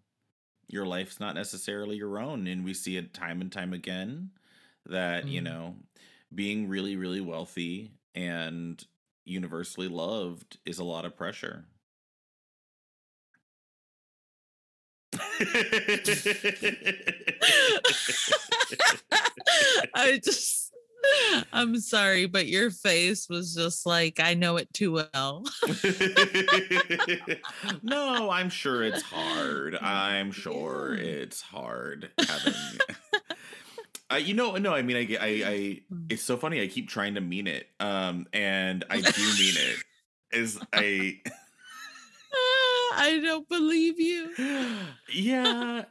your 0.67 0.85
life's 0.85 1.19
not 1.19 1.35
necessarily 1.35 1.97
your 1.97 2.19
own. 2.19 2.47
And 2.47 2.65
we 2.65 2.73
see 2.73 2.97
it 2.97 3.13
time 3.13 3.41
and 3.41 3.51
time 3.51 3.73
again 3.73 4.31
that, 4.85 5.29
you 5.29 5.41
Mm. 5.41 5.41
know, 5.41 5.77
being 6.33 6.69
really, 6.69 6.95
really 6.97 7.21
wealthy 7.21 7.93
and 8.15 8.83
universally 9.25 9.89
loved 9.89 10.59
is 10.65 10.79
a 10.79 10.83
lot 10.85 11.05
of 11.05 11.17
pressure. 11.17 11.67
I 19.95 20.19
just 20.23 20.63
I'm 21.51 21.79
sorry, 21.79 22.25
but 22.25 22.47
your 22.47 22.71
face 22.71 23.27
was 23.29 23.53
just 23.53 23.85
like, 23.85 24.19
I 24.19 24.33
know 24.33 24.57
it 24.57 24.73
too 24.73 24.93
well. 24.93 25.43
no, 27.83 28.29
I'm 28.29 28.49
sure 28.49 28.83
it's 28.83 29.01
hard. 29.01 29.75
I'm 29.75 30.31
sure 30.31 30.95
it's 30.95 31.41
hard 31.41 32.11
having. 32.19 32.53
Uh, 34.11 34.17
you 34.17 34.35
know, 34.35 34.57
no, 34.57 34.75
I 34.75 34.83
mean, 34.83 34.97
I, 34.97 35.17
I, 35.19 35.49
I, 35.49 35.81
it's 36.07 36.21
so 36.21 36.37
funny. 36.37 36.61
I 36.61 36.67
keep 36.67 36.87
trying 36.87 37.15
to 37.15 37.21
mean 37.21 37.47
it, 37.47 37.67
um, 37.79 38.27
and 38.31 38.85
I 38.87 39.01
do 39.01 39.21
mean 39.21 39.55
it. 39.57 39.77
Is 40.31 40.59
I, 40.71 41.19
I 42.95 43.19
don't 43.19 43.47
believe 43.49 43.99
you. 43.99 44.33
yeah, 45.13 45.83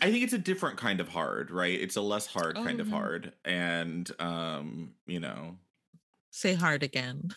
I 0.00 0.10
think 0.10 0.24
it's 0.24 0.32
a 0.32 0.38
different 0.38 0.78
kind 0.78 1.00
of 1.00 1.08
hard, 1.08 1.50
right? 1.50 1.78
It's 1.80 1.96
a 1.96 2.00
less 2.02 2.26
hard 2.26 2.56
kind 2.56 2.80
of 2.80 2.88
Oh. 2.88 2.96
hard, 2.96 3.32
and 3.44 4.10
um, 4.20 4.94
you 5.06 5.20
know, 5.20 5.56
Say 6.30 6.54
hard 6.54 6.82
again. 6.82 7.30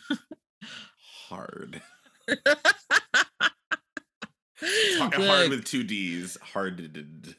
hard. 1.28 1.80
Hard, 4.98 5.14
hard 5.14 5.50
with 5.50 5.64
two 5.66 5.84
D's. 5.84 6.38
Hard. 6.40 7.36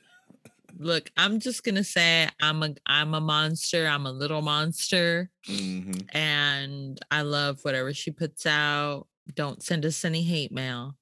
look, 0.77 1.09
I'm 1.17 1.39
just 1.39 1.63
gonna 1.63 1.83
say 1.83 2.29
I'm 2.39 2.61
a 2.61 2.75
I'm 2.85 3.15
a 3.15 3.19
monster. 3.21 3.87
I'm 3.87 4.05
a 4.05 4.11
little 4.11 4.41
monster. 4.43 5.31
hmm 5.47 5.93
and 6.13 6.99
I 7.09 7.23
love 7.23 7.59
whatever 7.63 7.91
she 7.93 8.11
puts 8.11 8.45
out. 8.45 9.07
Don't 9.33 9.63
send 9.63 9.83
us 9.85 10.05
any 10.05 10.21
hate 10.21 10.51
mail. 10.51 10.95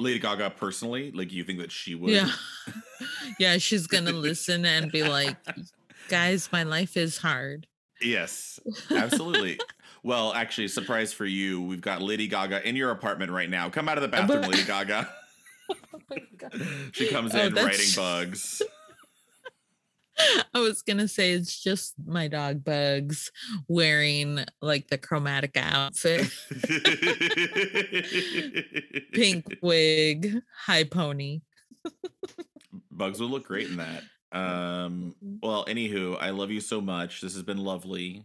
Lady 0.00 0.18
Gaga 0.18 0.50
personally, 0.50 1.12
like 1.12 1.32
you 1.32 1.44
think 1.44 1.58
that 1.60 1.70
she 1.72 1.94
would? 1.94 2.10
Yeah. 2.10 2.30
yeah, 3.38 3.58
she's 3.58 3.86
gonna 3.86 4.12
listen 4.12 4.64
and 4.64 4.90
be 4.90 5.02
like, 5.04 5.36
guys, 6.08 6.48
my 6.52 6.62
life 6.62 6.96
is 6.96 7.18
hard. 7.18 7.66
Yes, 8.02 8.58
absolutely. 8.90 9.60
well, 10.02 10.32
actually, 10.32 10.68
surprise 10.68 11.12
for 11.12 11.26
you, 11.26 11.60
we've 11.62 11.80
got 11.82 12.00
Lady 12.00 12.26
Gaga 12.28 12.66
in 12.66 12.74
your 12.76 12.90
apartment 12.90 13.30
right 13.30 13.50
now. 13.50 13.68
Come 13.68 13.88
out 13.88 13.98
of 13.98 14.02
the 14.02 14.08
bathroom, 14.16 14.42
Lady 14.42 14.64
Gaga. 14.64 15.08
Oh 16.12 16.16
she 16.90 17.06
comes 17.08 17.32
Oh, 17.32 17.38
in 17.46 17.54
writing 17.54 17.86
bugs. 17.94 18.60
I 20.54 20.60
was 20.60 20.82
gonna 20.82 21.08
say 21.08 21.32
it's 21.32 21.62
just 21.62 21.94
my 22.06 22.28
dog 22.28 22.64
Bugs 22.64 23.30
wearing 23.68 24.44
like 24.60 24.88
the 24.88 24.98
chromatic 24.98 25.56
outfit, 25.56 26.30
pink 29.12 29.58
wig, 29.62 30.36
high 30.66 30.84
pony. 30.84 31.40
bugs 32.90 33.20
would 33.20 33.30
look 33.30 33.46
great 33.46 33.68
in 33.68 33.78
that. 33.78 34.02
Um, 34.32 35.14
well, 35.42 35.64
anywho, 35.66 36.16
I 36.20 36.30
love 36.30 36.50
you 36.50 36.60
so 36.60 36.80
much. 36.80 37.20
This 37.20 37.34
has 37.34 37.42
been 37.42 37.58
lovely. 37.58 38.24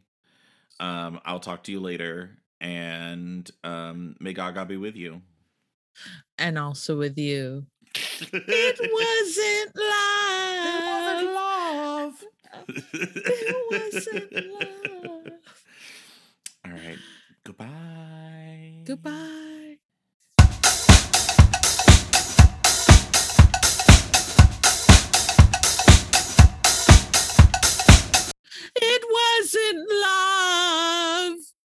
Um, 0.80 1.20
I'll 1.26 1.40
talk 1.40 1.64
to 1.64 1.72
you 1.72 1.80
later, 1.80 2.38
and 2.62 3.50
um, 3.64 4.16
may 4.20 4.34
Gaga 4.34 4.66
be 4.66 4.78
with 4.78 4.96
you. 4.96 5.22
And 6.38 6.60
also 6.60 6.98
with 6.98 7.18
you. 7.18 7.66
It 7.96 8.80
wasn't 8.80 9.76
love. 9.76 10.68
It 10.68 10.86
wasn't 10.86 11.34
love. 12.56 12.68
All 16.66 16.72
right. 16.72 16.98
Goodbye. 17.44 18.82
Goodbye. 18.86 19.78
It 28.78 29.04
wasn't 29.12 29.90
love. 30.02 30.95